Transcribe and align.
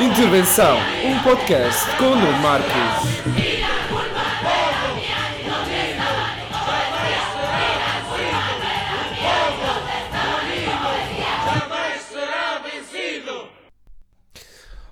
Intervenção, 0.00 0.76
um 1.04 1.22
podcast 1.24 1.96
com 1.96 2.12
o 2.12 2.32
Marcos. 2.40 3.18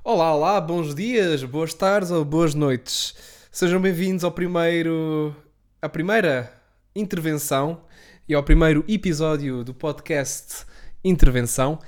Olá, 0.03 0.35
olá, 0.35 0.61
bons 0.61 0.93
dias, 0.93 1.45
boas 1.45 1.73
tardes 1.73 2.11
ou 2.11 2.25
boas 2.25 2.53
noites. 2.53 3.15
Sejam 3.53 3.81
bem-vindos 3.81 4.25
ao 4.25 4.33
primeiro, 4.33 5.33
à 5.81 5.89
primeira 5.89 6.53
intervenção 6.97 7.81
e 8.29 8.35
ao 8.35 8.43
primeiro 8.43 8.85
episódio 8.89 9.63
do 9.63 9.73
podcast 9.73 10.67
Intervenção. 11.05 11.79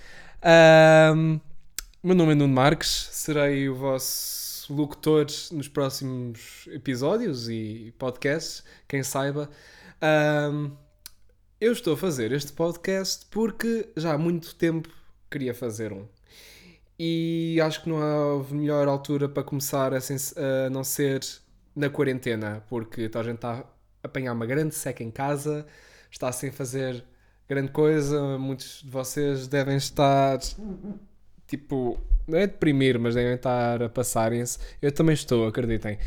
Ahm, 0.41 1.41
meu 2.00 2.14
nome 2.14 2.30
é 2.32 2.34
Nuno 2.36 2.54
Marques, 2.54 3.08
serei 3.10 3.68
o 3.68 3.74
vosso 3.74 4.72
locutor 4.72 5.26
nos 5.50 5.66
próximos 5.66 6.68
episódios 6.68 7.48
e 7.48 7.92
podcasts, 7.98 8.62
quem 8.86 9.02
saiba. 9.02 9.50
Ahm, 10.00 10.70
eu 11.60 11.72
estou 11.72 11.94
a 11.94 11.96
fazer 11.96 12.30
este 12.30 12.52
podcast 12.52 13.26
porque 13.30 13.88
já 13.96 14.14
há 14.14 14.18
muito 14.18 14.54
tempo 14.54 14.88
queria 15.28 15.52
fazer 15.52 15.92
um. 15.92 16.06
E 16.96 17.58
acho 17.60 17.82
que 17.82 17.88
não 17.88 17.98
há 18.00 18.44
melhor 18.54 18.86
altura 18.86 19.28
para 19.28 19.42
começar 19.42 19.92
a, 19.92 19.98
a 19.98 20.70
não 20.70 20.84
ser 20.84 21.20
na 21.74 21.90
quarentena, 21.90 22.62
porque 22.68 23.10
a 23.12 23.22
gente 23.24 23.36
está 23.36 23.54
a 23.54 23.64
apanhar 24.04 24.34
uma 24.34 24.46
grande 24.46 24.74
seca 24.74 25.02
em 25.02 25.10
casa, 25.10 25.66
está 26.10 26.30
sem 26.30 26.52
fazer 26.52 27.04
grande 27.48 27.72
coisa, 27.72 28.38
muitos 28.38 28.82
de 28.84 28.90
vocês 28.90 29.48
devem 29.48 29.76
estar 29.76 30.38
tipo, 31.48 31.98
não 32.28 32.38
é 32.38 32.46
deprimir, 32.46 33.00
mas 33.00 33.16
devem 33.16 33.34
estar 33.34 33.82
a 33.82 33.88
passarem-se. 33.88 34.58
Eu 34.82 34.92
também 34.92 35.14
estou, 35.14 35.46
acreditem. 35.48 35.98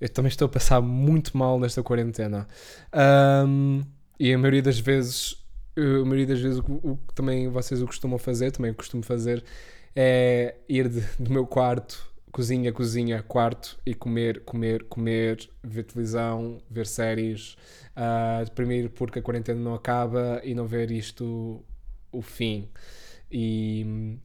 Eu 0.00 0.08
também 0.10 0.28
estou 0.28 0.46
a 0.46 0.48
passar 0.50 0.80
muito 0.80 1.36
mal 1.36 1.58
nesta 1.58 1.82
quarentena. 1.82 2.46
Ahm, 2.92 3.82
e 4.20 4.32
a 4.32 4.38
maioria 4.38 4.62
das 4.62 4.78
vezes, 4.78 5.36
a 5.76 6.04
maioria 6.04 6.26
das 6.26 6.40
vezes 6.40 6.58
o, 6.60 6.80
o 6.92 6.96
que 6.96 7.14
também 7.14 7.48
vocês 7.48 7.82
o 7.82 7.86
costumam 7.86 8.18
fazer, 8.18 8.50
também 8.52 8.72
costumo 8.74 9.02
fazer, 9.02 9.44
é 9.94 10.56
ir 10.68 10.88
de- 10.88 11.00
do 11.18 11.30
meu 11.32 11.46
quarto, 11.46 12.06
cozinha, 12.30 12.72
cozinha, 12.72 13.22
quarto 13.22 13.78
e 13.86 13.94
comer, 13.94 14.40
comer, 14.44 14.84
comer, 14.84 15.48
ver 15.62 15.82
televisão, 15.84 16.58
ver 16.70 16.86
séries, 16.86 17.56
ah, 17.96 18.42
deprimir 18.44 18.90
porque 18.90 19.18
a 19.18 19.22
quarentena 19.22 19.60
não 19.60 19.74
acaba 19.74 20.40
e 20.44 20.54
não 20.54 20.66
ver 20.66 20.90
isto 20.90 21.64
o 22.12 22.22
fim. 22.22 22.68
E, 23.30 24.16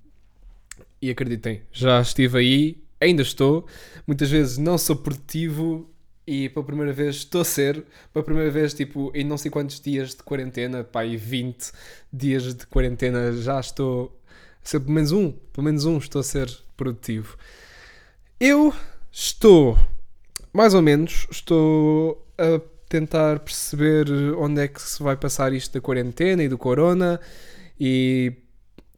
e 1.03 1.09
acreditem, 1.09 1.61
já 1.69 1.99
estive 1.99 2.37
aí, 2.37 2.83
ainda 2.97 3.21
estou, 3.21 3.67
muitas 4.07 4.31
vezes 4.31 4.57
não 4.57 4.77
sou 4.77 4.95
produtivo 4.95 5.89
e 6.25 6.47
pela 6.47 6.65
primeira 6.65 6.93
vez 6.93 7.17
estou 7.17 7.41
a 7.41 7.45
ser, 7.45 7.83
pela 8.13 8.23
primeira 8.23 8.49
vez, 8.49 8.73
tipo, 8.73 9.11
em 9.13 9.25
não 9.25 9.37
sei 9.37 9.51
quantos 9.51 9.81
dias 9.81 10.11
de 10.11 10.23
quarentena, 10.23 10.87
e 11.05 11.17
20 11.17 11.71
dias 12.11 12.55
de 12.55 12.65
quarentena, 12.65 13.33
já 13.33 13.59
estou 13.59 14.17
a 14.63 14.65
ser 14.65 14.79
pelo 14.79 14.93
menos 14.93 15.11
um, 15.11 15.31
pelo 15.51 15.65
menos 15.65 15.83
um, 15.83 15.97
estou 15.97 16.21
a 16.21 16.23
ser 16.23 16.49
produtivo. 16.77 17.37
Eu 18.39 18.73
estou, 19.11 19.77
mais 20.53 20.73
ou 20.73 20.81
menos, 20.81 21.27
estou 21.29 22.25
a 22.37 22.61
tentar 22.87 23.39
perceber 23.39 24.09
onde 24.37 24.61
é 24.61 24.69
que 24.69 24.81
se 24.81 25.03
vai 25.03 25.17
passar 25.17 25.51
isto 25.51 25.73
da 25.73 25.81
quarentena 25.81 26.41
e 26.43 26.47
do 26.47 26.57
corona 26.57 27.19
e 27.77 28.31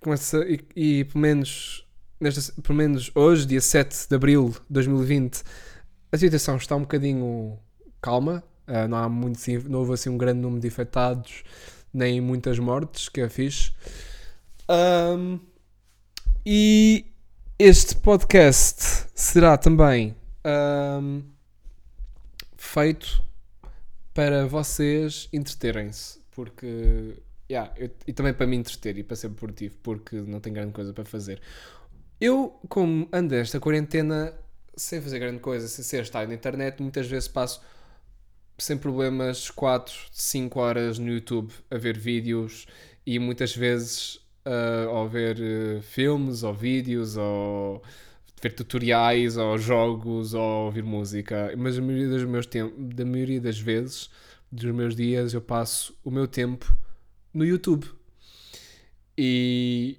começa 0.01 0.45
e, 0.45 0.59
e 0.75 1.03
pelo 1.05 1.19
menos 1.19 1.84
nesta, 2.25 2.61
pelo 2.61 2.77
menos 2.77 3.11
hoje, 3.15 3.45
dia 3.45 3.61
7 3.61 4.07
de 4.09 4.15
abril 4.15 4.49
de 4.49 4.59
2020, 4.69 5.43
a 6.11 6.17
situação 6.17 6.57
está 6.57 6.75
um 6.75 6.81
bocadinho 6.81 7.57
calma. 8.01 8.43
ah, 8.67 8.87
não 8.87 8.97
há 8.97 9.07
muito, 9.09 9.39
não 9.69 9.79
houve 9.79 9.93
assim 9.93 10.09
um 10.09 10.17
grande 10.17 10.39
número 10.39 10.61
de 10.61 10.67
infectados, 10.67 11.43
nem 11.93 12.19
muitas 12.21 12.57
mortes, 12.59 13.09
que 13.09 13.21
é 13.21 13.29
fixe. 13.29 13.71
Ahm, 14.67 15.39
e 16.45 17.05
este 17.59 17.95
podcast 17.95 19.05
será 19.13 19.57
também 19.57 20.15
ahm, 20.43 21.21
feito 22.57 23.23
para 24.13 24.45
vocês 24.47 25.27
entreterem-se, 25.33 26.19
porque 26.31 27.15
yeah, 27.49 27.71
eu- 27.77 27.91
e 28.07 28.13
também 28.13 28.33
para 28.33 28.47
me 28.47 28.55
entreter 28.55 28.97
e 28.97 29.03
para 29.03 29.15
ser 29.15 29.29
produtivo, 29.29 29.75
porque 29.83 30.15
não 30.21 30.39
tenho 30.39 30.55
grande 30.55 30.71
coisa 30.73 30.93
para 30.93 31.05
fazer. 31.05 31.39
Eu, 32.19 32.59
como 32.69 33.07
ando 33.11 33.35
esta 33.35 33.59
quarentena 33.59 34.33
sem 34.75 35.01
fazer 35.01 35.19
grande 35.19 35.39
coisa, 35.39 35.67
sem 35.67 35.83
ser 35.83 36.01
estar 36.01 36.27
na 36.27 36.33
internet, 36.33 36.81
muitas 36.81 37.07
vezes 37.07 37.27
passo 37.27 37.61
sem 38.57 38.77
problemas 38.77 39.49
4, 39.49 39.93
5 40.11 40.59
horas 40.59 40.99
no 40.99 41.09
YouTube 41.09 41.51
a 41.69 41.77
ver 41.77 41.97
vídeos 41.97 42.65
e 43.05 43.19
muitas 43.19 43.55
vezes 43.55 44.19
ou 44.91 45.09
ver 45.09 45.39
eh, 45.41 45.81
filmes 45.81 46.43
ou 46.43 46.53
vídeos 46.53 47.17
ou 47.17 47.81
ver 48.41 48.53
tutoriais 48.53 49.37
ou 49.37 49.57
jogos 49.57 50.33
ou 50.33 50.65
ouvir 50.65 50.83
música. 50.83 51.53
Mas 51.57 51.77
a 51.77 51.81
maioria 51.81 52.09
dos 52.09 52.23
meus 52.23 52.45
da 52.45 53.05
maioria 53.05 53.41
das 53.41 53.59
vezes, 53.59 54.09
dos 54.51 54.71
meus 54.73 54.95
dias, 54.95 55.33
eu 55.33 55.41
passo 55.41 55.97
o 56.03 56.11
meu 56.11 56.27
tempo 56.27 56.75
no 57.33 57.43
YouTube. 57.43 57.87
E, 59.17 59.97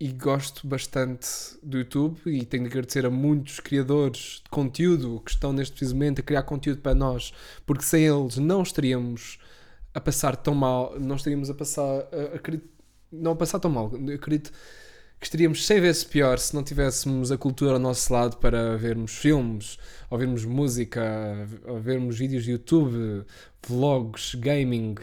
e 0.00 0.08
gosto 0.12 0.66
bastante 0.66 1.28
do 1.62 1.78
YouTube 1.78 2.18
e 2.26 2.44
tenho 2.44 2.62
de 2.64 2.68
agradecer 2.70 3.04
a 3.04 3.10
muitos 3.10 3.58
criadores 3.58 4.40
de 4.44 4.50
conteúdo 4.50 5.20
que 5.24 5.30
estão 5.32 5.52
neste 5.52 5.72
preciso 5.72 5.94
momento 5.94 6.20
a 6.20 6.22
criar 6.22 6.42
conteúdo 6.44 6.80
para 6.80 6.94
nós, 6.94 7.32
porque 7.66 7.82
sem 7.82 8.04
eles 8.06 8.36
não 8.36 8.62
estaríamos 8.62 9.38
a 9.92 10.00
passar 10.00 10.36
tão 10.36 10.54
mal, 10.54 10.94
não 11.00 11.16
estaríamos 11.16 11.50
a 11.50 11.54
passar, 11.54 11.82
a- 11.82 12.36
acredito- 12.36 12.68
não 13.10 13.32
a 13.32 13.36
passar 13.36 13.58
tão 13.58 13.70
mal, 13.70 13.90
eu 14.06 14.14
acredito 14.14 14.52
que 15.20 15.26
estaríamos 15.26 15.66
100 15.66 15.80
vezes 15.80 16.04
pior 16.04 16.38
se 16.38 16.54
não 16.54 16.62
tivéssemos 16.62 17.32
a 17.32 17.38
cultura 17.38 17.72
ao 17.72 17.78
nosso 17.78 18.12
lado 18.12 18.36
para 18.36 18.76
vermos 18.76 19.16
filmes, 19.16 19.76
ouvirmos 20.08 20.44
música, 20.44 21.48
ou 21.64 21.80
vermos 21.80 22.18
vídeos 22.18 22.44
de 22.44 22.52
YouTube, 22.52 23.24
vlogs, 23.66 24.36
gaming, 24.36 24.94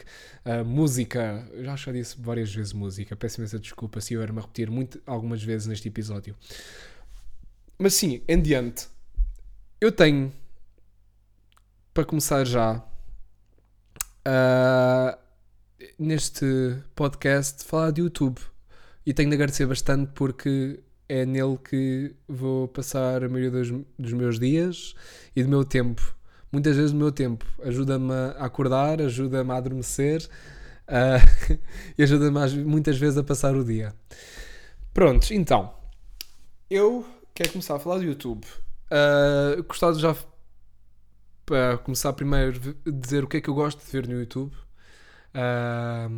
uh, 0.45 0.63
música. 0.65 1.45
Eu 1.51 1.65
já 1.65 1.73
acho 1.73 1.85
que 1.85 1.91
já 1.91 1.97
disse 1.97 2.15
várias 2.19 2.53
vezes 2.53 2.71
música, 2.71 3.15
peço 3.15 3.41
imensa 3.41 3.59
desculpa 3.59 3.99
se 3.99 4.13
eu 4.13 4.21
era-me 4.21 4.39
a 4.39 4.41
repetir 4.41 4.71
muito, 4.71 5.01
algumas 5.05 5.43
vezes 5.43 5.67
neste 5.67 5.89
episódio. 5.89 6.33
Mas 7.77 7.93
sim, 7.93 8.21
em 8.25 8.41
diante, 8.41 8.87
eu 9.81 9.91
tenho, 9.91 10.31
para 11.93 12.05
começar 12.05 12.45
já, 12.45 12.77
uh, 14.25 15.17
neste 15.99 16.45
podcast, 16.95 17.65
falar 17.65 17.91
de 17.91 17.99
YouTube. 17.99 18.39
E 19.05 19.13
tenho 19.13 19.29
de 19.29 19.35
agradecer 19.35 19.66
bastante 19.67 20.11
porque 20.16 20.79
é 21.07 21.25
nele 21.25 21.57
que 21.57 22.16
vou 22.27 22.67
passar 22.67 23.23
a 23.23 23.29
maioria 23.29 23.51
dos, 23.51 23.69
dos 23.99 24.13
meus 24.13 24.39
dias 24.39 24.95
e 25.35 25.43
do 25.43 25.49
meu 25.49 25.63
tempo. 25.63 26.16
Muitas 26.51 26.75
vezes 26.75 26.91
do 26.91 26.97
meu 26.97 27.11
tempo. 27.11 27.45
Ajuda-me 27.63 28.11
a 28.11 28.45
acordar, 28.45 29.01
ajuda-me 29.01 29.51
a 29.51 29.57
adormecer 29.57 30.27
ah, 30.88 31.17
e 31.97 32.03
ajuda-me 32.03 32.63
muitas 32.63 32.97
vezes 32.97 33.17
a 33.17 33.23
passar 33.23 33.55
o 33.55 33.63
dia. 33.63 33.94
Prontos, 34.94 35.29
então. 35.31 35.75
Eu 36.69 37.05
quero 37.33 37.51
começar 37.51 37.75
a 37.75 37.79
falar 37.79 37.97
do 37.97 38.05
YouTube. 38.05 38.45
Ah, 38.89 39.61
gostava 39.67 39.94
de 39.94 40.01
já, 40.01 40.15
para 41.45 41.77
começar 41.77 42.11
primeiro, 42.13 42.75
dizer 42.85 43.23
o 43.23 43.27
que 43.27 43.38
é 43.38 43.41
que 43.41 43.49
eu 43.49 43.53
gosto 43.53 43.85
de 43.85 43.91
ver 43.91 44.07
no 44.07 44.19
YouTube. 44.19 44.51
Ah, 45.33 46.09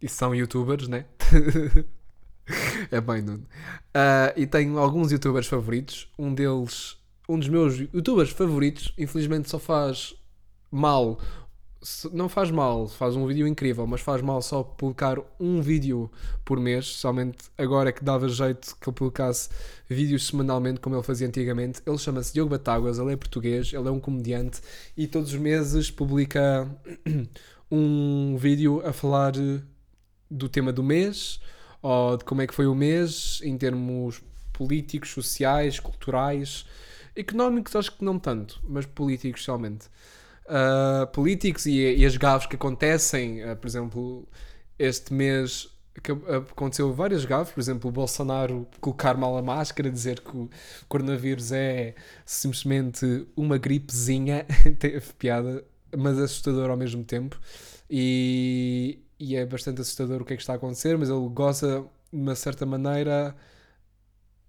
e 0.00 0.08
são 0.08 0.34
youtubers, 0.34 0.86
né? 0.86 1.06
é 2.90 3.00
bem, 3.00 3.22
Nuno. 3.22 3.46
Ah, 3.92 4.32
e 4.36 4.46
tenho 4.46 4.78
alguns 4.78 5.12
youtubers 5.12 5.46
favoritos. 5.46 6.08
Um 6.18 6.34
deles, 6.34 6.96
um 7.28 7.38
dos 7.38 7.48
meus 7.48 7.78
youtubers 7.78 8.30
favoritos, 8.30 8.92
infelizmente 8.98 9.48
só 9.48 9.58
faz 9.58 10.14
mal. 10.70 11.18
Não 12.12 12.30
faz 12.30 12.50
mal, 12.50 12.88
faz 12.88 13.14
um 13.14 13.26
vídeo 13.26 13.46
incrível, 13.46 13.86
mas 13.86 14.00
faz 14.00 14.22
mal 14.22 14.40
só 14.40 14.62
publicar 14.62 15.18
um 15.38 15.60
vídeo 15.60 16.10
por 16.42 16.58
mês. 16.58 16.86
Somente 16.86 17.44
agora 17.58 17.90
é 17.90 17.92
que 17.92 18.02
dava 18.02 18.26
jeito 18.26 18.74
que 18.80 18.88
ele 18.88 18.96
publicasse 18.96 19.50
vídeos 19.86 20.26
semanalmente, 20.26 20.80
como 20.80 20.96
ele 20.96 21.02
fazia 21.02 21.28
antigamente. 21.28 21.82
Ele 21.86 21.98
chama-se 21.98 22.32
Diogo 22.32 22.50
Batáguas, 22.50 22.98
ele 22.98 23.12
é 23.12 23.16
português, 23.16 23.70
ele 23.74 23.86
é 23.86 23.90
um 23.90 24.00
comediante 24.00 24.62
e 24.96 25.06
todos 25.06 25.34
os 25.34 25.38
meses 25.38 25.90
publica 25.90 26.66
um 27.70 28.34
vídeo 28.38 28.80
a 28.86 28.92
falar 28.92 29.34
do 30.34 30.48
tema 30.48 30.72
do 30.72 30.82
mês 30.82 31.40
ou 31.80 32.16
de 32.16 32.24
como 32.24 32.42
é 32.42 32.46
que 32.46 32.54
foi 32.54 32.66
o 32.66 32.74
mês 32.74 33.40
em 33.42 33.56
termos 33.56 34.22
políticos, 34.52 35.10
sociais, 35.10 35.78
culturais, 35.78 36.66
económicos 37.14 37.76
acho 37.76 37.92
que 37.92 38.04
não 38.04 38.18
tanto, 38.18 38.60
mas 38.66 38.86
políticos 38.86 39.44
somente. 39.44 39.86
Uh, 40.46 41.06
políticos 41.12 41.66
e, 41.66 41.96
e 41.96 42.04
as 42.04 42.16
gafes 42.16 42.46
que 42.46 42.56
acontecem, 42.56 43.44
uh, 43.44 43.56
por 43.56 43.66
exemplo, 43.66 44.28
este 44.78 45.12
mês 45.12 45.68
aconteceu 46.50 46.92
várias 46.92 47.24
gafes, 47.24 47.54
por 47.54 47.60
exemplo, 47.60 47.88
o 47.88 47.92
Bolsonaro 47.92 48.66
colocar 48.80 49.16
mal 49.16 49.36
a 49.36 49.42
máscara, 49.42 49.90
dizer 49.90 50.20
que 50.20 50.36
o 50.36 50.50
coronavírus 50.88 51.52
é 51.52 51.94
simplesmente 52.26 53.26
uma 53.36 53.58
gripezinha, 53.58 54.44
teve 54.78 55.12
piada, 55.18 55.64
mas 55.96 56.18
assustador 56.18 56.70
ao 56.70 56.76
mesmo 56.76 57.04
tempo. 57.04 57.40
E, 57.88 59.03
e 59.18 59.36
é 59.36 59.46
bastante 59.46 59.80
assustador 59.80 60.22
o 60.22 60.24
que 60.24 60.34
é 60.34 60.36
que 60.36 60.42
está 60.42 60.54
a 60.54 60.56
acontecer, 60.56 60.96
mas 60.98 61.08
ele 61.08 61.28
goza 61.28 61.84
de 62.12 62.20
uma 62.20 62.34
certa 62.34 62.66
maneira 62.66 63.34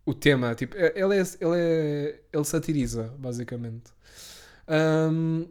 o 0.05 0.13
tema, 0.13 0.53
tipo, 0.53 0.75
é, 0.77 0.93
ele, 0.95 1.15
é, 1.15 1.21
ele, 1.21 1.57
é, 1.57 2.19
ele 2.31 2.43
satiriza, 2.45 3.13
basicamente. 3.17 3.91
Um, 4.67 5.47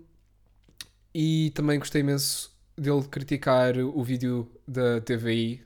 e 1.12 1.50
também 1.54 1.78
gostei 1.78 2.00
imenso 2.00 2.52
dele 2.76 3.02
criticar 3.04 3.76
o 3.78 4.02
vídeo 4.02 4.50
da 4.66 5.00
TVI, 5.00 5.64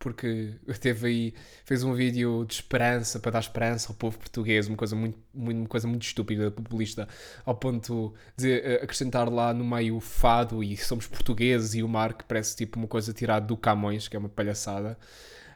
porque 0.00 0.54
a 0.66 0.72
TVI 0.72 1.34
fez 1.62 1.84
um 1.84 1.92
vídeo 1.92 2.44
de 2.46 2.54
esperança, 2.54 3.20
para 3.20 3.32
dar 3.32 3.40
esperança 3.40 3.90
ao 3.90 3.94
povo 3.94 4.18
português, 4.18 4.66
uma 4.66 4.76
coisa 4.76 4.96
muito, 4.96 5.18
uma 5.32 5.68
coisa 5.68 5.86
muito 5.86 6.02
estúpida, 6.02 6.50
populista, 6.50 7.06
ao 7.44 7.54
ponto 7.54 8.14
de 8.34 8.50
eh, 8.50 8.80
acrescentar 8.82 9.30
lá 9.30 9.52
no 9.52 9.62
meio 9.62 9.96
o 9.96 10.00
fado 10.00 10.64
e 10.64 10.74
somos 10.78 11.06
portugueses 11.06 11.74
e 11.74 11.82
o 11.82 11.88
mar, 11.88 12.14
que 12.14 12.24
parece 12.24 12.56
tipo 12.56 12.78
uma 12.78 12.88
coisa 12.88 13.12
tirada 13.12 13.46
do 13.46 13.58
Camões, 13.58 14.08
que 14.08 14.16
é 14.16 14.18
uma 14.18 14.30
palhaçada. 14.30 14.98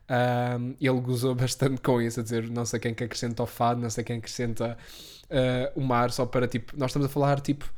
Um, 0.07 0.77
ele 0.79 1.01
gozou 1.01 1.35
bastante 1.35 1.81
com 1.81 2.01
isso, 2.03 2.21
a 2.21 2.23
dizer 2.23 2.49
não 2.51 2.67
sei 2.67 2.79
quem 2.79 2.93
que 2.93 3.03
acrescenta 3.03 3.43
o 3.43 3.47
fado, 3.47 3.81
não 3.81 3.89
sei 3.89 4.05
quem 4.05 4.19
acrescenta 4.19 4.77
uh, 5.25 5.81
o 5.81 5.83
mar, 5.83 6.11
só 6.11 6.27
para 6.27 6.47
tipo, 6.47 6.77
nós 6.77 6.91
estamos 6.91 7.07
a 7.07 7.09
falar 7.09 7.41
tipo 7.41 7.73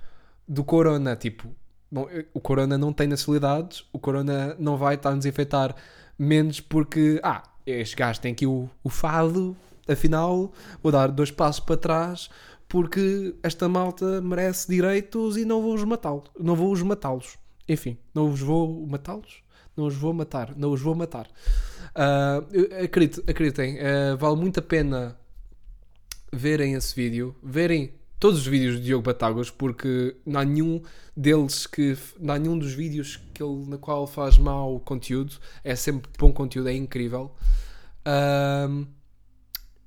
do 0.49 0.65
corona, 0.65 1.15
tipo, 1.15 1.49
bom, 1.91 2.09
o 2.35 2.41
corona 2.41 2.77
não 2.77 2.93
tem 2.93 3.07
nacionalidades, 3.07 3.85
o 3.93 4.01
corona 4.01 4.57
não 4.59 4.77
vai 4.77 4.97
estar 4.97 5.13
a 5.13 5.17
infectar 5.17 5.77
menos 6.19 6.61
porque, 6.61 7.21
ah, 7.23 7.43
este 7.67 7.97
gajo 7.97 8.21
tem 8.21 8.33
aqui 8.33 8.47
o, 8.47 8.69
o 8.83 8.89
fado, 8.89 9.57
afinal 9.89 10.53
vou 10.83 10.93
dar 10.93 11.09
dois 11.09 11.31
passos 11.31 11.61
para 11.61 11.77
trás 11.77 12.31
porque 12.69 13.35
esta 13.43 13.69
malta 13.69 14.21
merece 14.21 14.69
direitos 14.69 15.37
e 15.37 15.45
não 15.45 15.63
vou-os 15.63 15.85
matá-los, 15.85 16.25
não 16.39 16.57
vou-os 16.57 16.83
matá-los. 16.83 17.39
Enfim, 17.69 17.97
não 18.15 18.31
os 18.31 18.41
vou 18.41 18.87
matá-los, 18.87 19.43
não 19.77 19.87
os 19.87 19.95
vou 19.95 20.13
matar, 20.13 20.55
não 20.57 20.73
os 20.73 20.81
vou 20.81 20.95
matar. 20.95 21.29
Uh, 21.95 22.85
acredito, 22.85 23.23
acreditem, 23.29 23.77
uh, 23.77 24.17
vale 24.17 24.37
muito 24.37 24.59
a 24.61 24.63
pena 24.63 25.17
verem 26.33 26.75
esse 26.75 26.95
vídeo, 26.95 27.35
verem 27.43 27.93
todos 28.19 28.41
os 28.41 28.47
vídeos 28.47 28.77
de 28.77 28.85
Diogo 28.85 29.03
Batáguas, 29.03 29.51
porque 29.51 30.17
não 30.25 30.41
há 30.41 30.45
nenhum 30.45 30.83
deles 31.17 31.67
que. 31.67 31.97
não 32.19 32.35
há 32.35 32.39
nenhum 32.39 32.59
dos 32.59 32.73
vídeos 32.73 33.21
que 33.35 33.43
ele, 33.43 33.67
na 33.69 33.79
qual 33.79 34.07
faz 34.07 34.39
mau 34.39 34.81
conteúdo, 34.81 35.35
é 35.63 35.75
sempre 35.75 36.11
bom 36.19 36.33
conteúdo, 36.33 36.69
é 36.69 36.75
incrível. 36.75 37.35
Uh, 38.07 38.87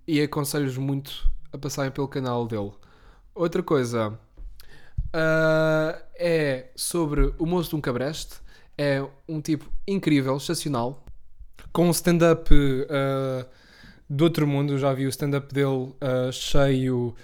e 0.08 0.22
aconselho-vos 0.22 0.78
muito 0.78 1.30
a 1.52 1.58
passarem 1.58 1.92
pelo 1.92 2.08
canal 2.08 2.48
dele. 2.48 2.72
Outra 3.34 3.64
coisa 3.64 4.10
uh, 4.10 6.02
é 6.16 6.70
sobre 6.76 7.34
o 7.38 7.46
Moço 7.46 7.70
de 7.70 7.76
um 7.76 7.82
Cabreste. 7.82 8.36
É 8.78 9.06
um 9.28 9.42
tipo 9.42 9.70
incrível, 9.86 10.38
excepcional 10.38 11.04
com 11.72 11.88
um 11.88 11.92
stand-up 11.92 12.54
uh, 12.54 13.46
do 14.10 14.24
outro 14.24 14.48
mundo. 14.48 14.78
já 14.78 14.94
vi 14.94 15.06
o 15.06 15.10
stand-up 15.10 15.54
dele 15.54 15.68
uh, 15.68 16.32
cheio, 16.32 17.16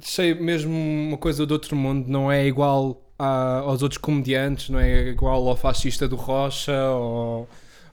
cheio, 0.00 0.42
mesmo 0.42 0.72
uma 0.72 1.16
coisa 1.16 1.46
do 1.46 1.52
outro 1.52 1.76
mundo. 1.76 2.08
Não 2.08 2.30
é 2.30 2.46
igual 2.46 3.02
a, 3.18 3.58
aos 3.60 3.82
outros 3.82 3.98
comediantes, 3.98 4.68
não 4.68 4.78
é 4.78 5.08
igual 5.08 5.48
ao 5.48 5.56
fascista 5.56 6.08
do 6.08 6.16
Rocha 6.16 6.90
ou, 6.90 7.48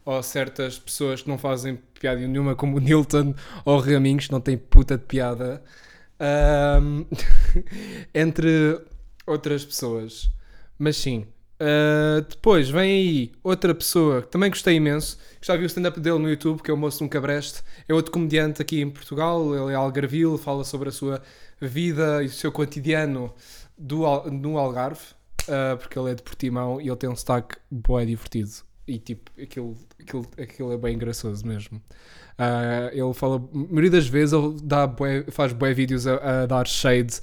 ou 0.05 0.23
certas 0.23 0.77
pessoas 0.77 1.21
que 1.21 1.29
não 1.29 1.37
fazem 1.37 1.79
piada 1.99 2.19
nenhuma, 2.19 2.55
como 2.55 2.77
o 2.77 2.79
Nilton 2.79 3.33
ou 3.65 3.77
o 3.77 3.79
Raminhos, 3.79 4.29
não 4.29 4.41
tem 4.41 4.57
puta 4.57 4.97
de 4.97 5.05
piada. 5.05 5.63
Um, 6.19 7.05
entre 8.13 8.79
outras 9.25 9.65
pessoas. 9.65 10.29
Mas 10.77 10.97
sim, 10.97 11.25
Uh, 11.63 12.21
depois 12.27 12.69
vem 12.69 12.91
aí 12.91 13.31
outra 13.41 13.73
pessoa 13.73 14.21
que 14.21 14.27
também 14.27 14.49
gostei 14.49 14.75
imenso, 14.75 15.17
que 15.39 15.47
já 15.47 15.55
vi 15.55 15.63
o 15.63 15.65
stand-up 15.65 15.97
dele 15.97 16.19
no 16.19 16.29
YouTube, 16.29 16.61
que 16.61 16.69
é 16.69 16.73
o 16.73 16.77
Moço 16.77 16.97
de 16.97 17.05
um 17.05 17.07
Cabreste. 17.07 17.63
É 17.87 17.93
outro 17.93 18.11
comediante 18.11 18.61
aqui 18.61 18.81
em 18.81 18.89
Portugal, 18.89 19.55
ele 19.55 19.71
é 19.71 19.75
algarvio, 19.75 20.37
fala 20.37 20.65
sobre 20.65 20.89
a 20.89 20.91
sua 20.91 21.21
vida 21.61 22.21
e 22.21 22.25
o 22.25 22.29
seu 22.29 22.51
cotidiano 22.51 23.33
do, 23.77 24.03
no 24.29 24.57
Algarve, 24.57 24.99
uh, 25.43 25.77
porque 25.77 25.97
ele 25.97 26.11
é 26.11 26.15
de 26.15 26.21
Portimão 26.21 26.81
e 26.81 26.89
ele 26.89 26.97
tem 26.97 27.09
um 27.09 27.15
sotaque 27.15 27.55
boé 27.71 28.03
divertido. 28.03 28.51
E 28.85 28.99
tipo, 28.99 29.31
aquilo, 29.41 29.77
aquilo, 30.01 30.27
aquilo 30.37 30.73
é 30.73 30.77
bem 30.77 30.95
engraçoso 30.95 31.47
mesmo. 31.47 31.81
Uh, 32.37 32.91
ele 32.91 33.13
fala, 33.13 33.37
a 33.37 33.57
maioria 33.57 33.91
das 33.91 34.07
vezes, 34.07 34.33
ele 34.33 34.57
dá 34.61 34.85
bué, 34.85 35.23
faz 35.29 35.53
bué 35.53 35.73
vídeos 35.73 36.05
a, 36.07 36.43
a 36.43 36.45
dar 36.45 36.67
shade 36.67 37.21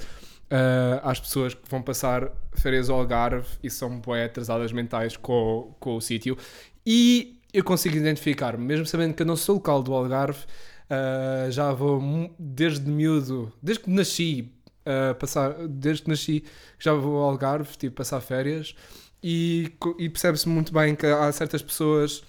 uh, 0.50 1.00
às 1.02 1.20
pessoas 1.20 1.54
que 1.54 1.68
vão 1.68 1.82
passar 1.82 2.30
férias 2.54 2.90
ao 2.90 2.98
Algarve 2.98 3.48
e 3.62 3.70
são 3.70 4.00
bué 4.00 4.24
atrasadas 4.24 4.72
mentais 4.72 5.16
com, 5.16 5.74
com 5.78 5.96
o 5.96 6.00
sítio. 6.00 6.36
E 6.84 7.40
eu 7.52 7.64
consigo 7.64 7.96
identificar, 7.96 8.56
mesmo 8.58 8.86
sabendo 8.86 9.14
que 9.14 9.22
eu 9.22 9.26
não 9.26 9.36
sou 9.36 9.56
local 9.56 9.82
do 9.82 9.94
Algarve, 9.94 10.44
uh, 10.90 11.50
já 11.50 11.72
vou 11.72 12.00
desde 12.38 12.88
miúdo, 12.90 13.52
desde 13.62 13.84
que 13.84 13.90
nasci, 13.90 14.52
uh, 14.80 15.14
passar, 15.14 15.54
desde 15.68 16.02
que 16.02 16.10
nasci, 16.10 16.44
já 16.78 16.92
vou 16.92 17.16
ao 17.18 17.30
Algarve, 17.30 17.76
tipo, 17.76 17.96
passar 17.96 18.20
férias. 18.20 18.74
E, 19.22 19.70
e 19.98 20.08
percebe-se 20.08 20.48
muito 20.48 20.72
bem 20.72 20.94
que 20.94 21.06
há 21.06 21.30
certas 21.30 21.60
pessoas 21.60 22.22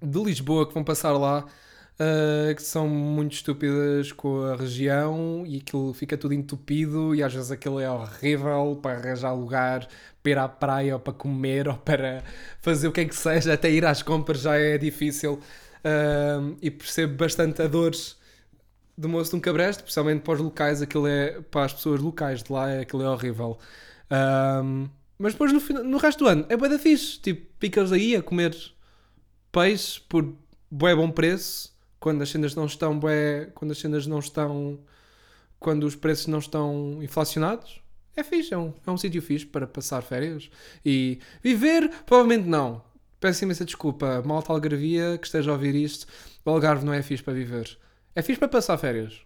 de 0.00 0.22
Lisboa 0.22 0.66
que 0.66 0.74
vão 0.74 0.84
passar 0.84 1.12
lá 1.12 1.44
uh, 2.00 2.54
que 2.54 2.62
são 2.62 2.88
muito 2.88 3.32
estúpidas 3.32 4.12
com 4.12 4.44
a 4.44 4.56
região 4.56 5.44
e 5.46 5.58
aquilo 5.58 5.92
fica 5.92 6.16
tudo 6.16 6.34
entupido 6.34 7.14
e 7.14 7.22
às 7.22 7.32
vezes 7.32 7.50
aquilo 7.50 7.80
é 7.80 7.90
horrível 7.90 8.78
para 8.80 8.98
arranjar 8.98 9.32
lugar 9.34 9.88
para 10.22 10.32
ir 10.32 10.38
à 10.38 10.48
praia 10.48 10.94
ou 10.94 11.00
para 11.00 11.12
comer 11.12 11.68
ou 11.68 11.76
para 11.76 12.22
fazer 12.60 12.88
o 12.88 12.92
que 12.92 13.00
é 13.00 13.04
que 13.04 13.16
seja, 13.16 13.54
até 13.54 13.70
ir 13.70 13.84
às 13.84 14.02
compras 14.02 14.42
já 14.42 14.56
é 14.56 14.78
difícil. 14.78 15.40
Uh, 15.84 16.56
e 16.62 16.70
percebo 16.70 17.16
bastante 17.16 17.60
a 17.60 17.66
dores 17.66 18.16
do 18.96 19.08
moço 19.08 19.30
de 19.30 19.36
um 19.36 19.40
cabreste, 19.40 19.82
especialmente 19.82 20.22
para 20.22 20.34
os 20.34 20.40
locais, 20.40 20.80
aquilo 20.80 21.08
é 21.08 21.40
para 21.50 21.64
as 21.64 21.72
pessoas 21.72 22.00
locais 22.00 22.42
de 22.42 22.52
lá, 22.52 22.80
aquilo 22.80 23.02
é 23.02 23.08
horrível. 23.08 23.58
Um, 24.62 24.88
mas 25.18 25.32
depois 25.32 25.52
no, 25.52 25.60
no 25.82 25.98
resto 25.98 26.24
do 26.24 26.28
ano 26.28 26.46
é 26.48 26.56
bem 26.56 26.70
da 26.70 26.78
fixe, 26.78 27.18
tipo, 27.18 27.46
picas 27.58 27.90
aí 27.90 28.14
a 28.14 28.22
comer 28.22 28.54
peixe 29.50 30.00
por 30.08 30.32
bué 30.70 30.94
bom 30.94 31.10
preço 31.10 31.71
quando 32.02 32.22
as 32.22 32.30
cenas 32.30 32.54
não 32.54 32.66
estão 32.66 32.98
bué, 32.98 33.46
quando 33.54 33.70
as 33.70 33.78
cenas 33.78 34.06
não 34.06 34.18
estão 34.18 34.78
quando 35.58 35.84
os 35.84 35.94
preços 35.94 36.26
não 36.26 36.40
estão 36.40 36.98
inflacionados 37.02 37.80
é 38.16 38.22
fixe, 38.22 38.52
é 38.52 38.58
um, 38.58 38.74
é 38.86 38.90
um 38.90 38.96
sítio 38.96 39.22
fixe 39.22 39.46
para 39.46 39.66
passar 39.66 40.02
férias. 40.02 40.50
E 40.84 41.18
viver, 41.42 41.88
provavelmente 42.04 42.46
não. 42.46 42.82
Peço 43.18 43.44
imensa 43.44 43.64
desculpa, 43.64 44.22
malta 44.26 44.52
algarvia 44.52 45.16
que 45.16 45.26
esteja 45.26 45.50
a 45.50 45.54
ouvir 45.54 45.74
isto, 45.74 46.06
o 46.44 46.50
Algarve 46.50 46.84
não 46.84 46.92
é 46.92 47.00
fixe 47.02 47.22
para 47.22 47.32
viver. 47.32 47.78
É 48.14 48.20
fixe 48.20 48.38
para 48.38 48.48
passar 48.48 48.76
férias 48.78 49.24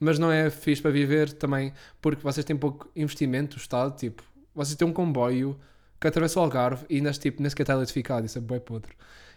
mas 0.00 0.18
não 0.18 0.30
é 0.30 0.50
fixe 0.50 0.82
para 0.82 0.90
viver 0.90 1.32
também 1.32 1.72
porque 2.00 2.22
vocês 2.22 2.44
têm 2.44 2.56
pouco 2.56 2.90
investimento 2.96 3.56
do 3.56 3.60
Estado, 3.60 3.96
tipo 3.96 4.22
vocês 4.54 4.76
têm 4.76 4.86
um 4.86 4.92
comboio 4.92 5.58
que 6.00 6.06
atravessa 6.08 6.40
o 6.40 6.42
Algarve 6.42 6.84
e 6.90 7.00
neste 7.00 7.22
tipo 7.22 7.40
nem 7.40 7.48
sequer 7.48 7.62
está 7.62 7.74
eletrificado, 7.74 8.26
isso 8.26 8.38
é 8.38 8.40
bem 8.40 8.60
podre 8.60 8.92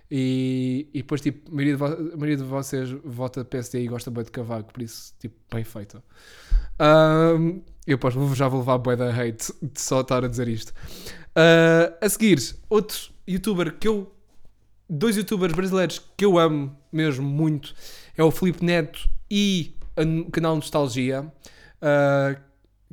e, 0.09 0.87
e 0.93 0.99
depois, 0.99 1.21
tipo, 1.21 1.51
a 1.51 1.55
maioria, 1.55 1.75
de, 1.75 1.83
a 1.83 2.17
maioria 2.17 2.37
de 2.37 2.43
vocês 2.43 2.89
vota 3.03 3.43
PSD 3.43 3.83
e 3.83 3.87
gosta 3.87 4.09
bem 4.09 4.23
de 4.23 4.31
Cavaco, 4.31 4.71
por 4.71 4.81
isso, 4.81 5.13
tipo, 5.19 5.35
bem 5.53 5.63
feito. 5.63 6.01
Um, 6.79 7.61
eu 7.85 7.97
posso, 7.97 8.35
já 8.35 8.47
vou 8.47 8.59
levar 8.59 8.77
bué 8.77 8.95
da 8.95 9.09
hate 9.09 9.53
de 9.61 9.81
só 9.81 10.01
estar 10.01 10.23
a 10.23 10.27
dizer 10.27 10.47
isto. 10.47 10.69
Uh, 11.35 11.93
a 12.01 12.09
seguir, 12.09 12.39
outro 12.69 13.11
youtuber 13.27 13.73
que 13.77 13.87
eu. 13.87 14.13
Dois 14.89 15.17
youtubers 15.17 15.51
brasileiros 15.51 16.01
que 16.15 16.23
eu 16.23 16.39
amo 16.39 16.73
mesmo 16.89 17.27
muito 17.27 17.75
é 18.15 18.23
o 18.23 18.31
Felipe 18.31 18.63
Neto 18.63 19.09
e 19.29 19.75
o 20.25 20.31
canal 20.31 20.55
Nostalgia, 20.55 21.23
uh, 21.23 22.41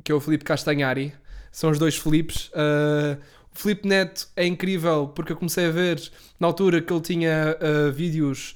que 0.03 0.11
é 0.11 0.15
o 0.15 0.19
Felipe 0.19 0.43
Castanhari. 0.43 1.13
São 1.53 1.69
os 1.69 1.79
dois 1.79 1.95
Filipes. 1.95 2.49
Uh, 2.49 3.17
Felipe 3.55 3.87
Neto 3.87 4.27
é 4.35 4.45
incrível 4.45 5.07
porque 5.07 5.31
eu 5.31 5.37
comecei 5.37 5.65
a 5.65 5.71
ver 5.71 6.11
na 6.39 6.47
altura 6.47 6.81
que 6.81 6.91
ele 6.91 7.01
tinha 7.01 7.57
uh, 7.59 7.91
vídeos. 7.91 8.55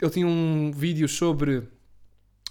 Ele 0.00 0.10
tinha 0.10 0.26
um 0.26 0.72
vídeo 0.74 1.06
sobre 1.08 1.68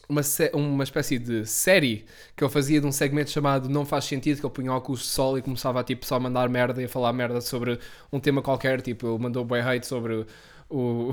uma, 0.07 0.21
uma 0.53 0.83
espécie 0.83 1.17
de 1.17 1.45
série 1.45 2.05
que 2.35 2.43
ele 2.43 2.51
fazia 2.51 2.79
de 2.79 2.85
um 2.85 2.91
segmento 2.91 3.31
chamado 3.31 3.67
Não 3.67 3.85
Faz 3.85 4.05
Sentido, 4.05 4.39
que 4.39 4.45
ele 4.45 4.53
punha 4.53 4.71
óculos 4.71 5.01
de 5.01 5.07
sol 5.07 5.37
e 5.37 5.41
começava 5.41 5.83
tipo, 5.83 6.05
só 6.05 6.15
a 6.15 6.19
mandar 6.19 6.47
merda 6.47 6.81
e 6.81 6.85
a 6.85 6.89
falar 6.89 7.11
merda 7.11 7.41
sobre 7.41 7.79
um 8.13 8.19
tema 8.19 8.41
qualquer. 8.41 8.79
Tipo, 8.81 9.07
ele 9.07 9.23
mandou 9.23 9.43
bem 9.43 9.61
hate 9.61 9.85
sobre 9.87 10.27
o, 10.69 11.11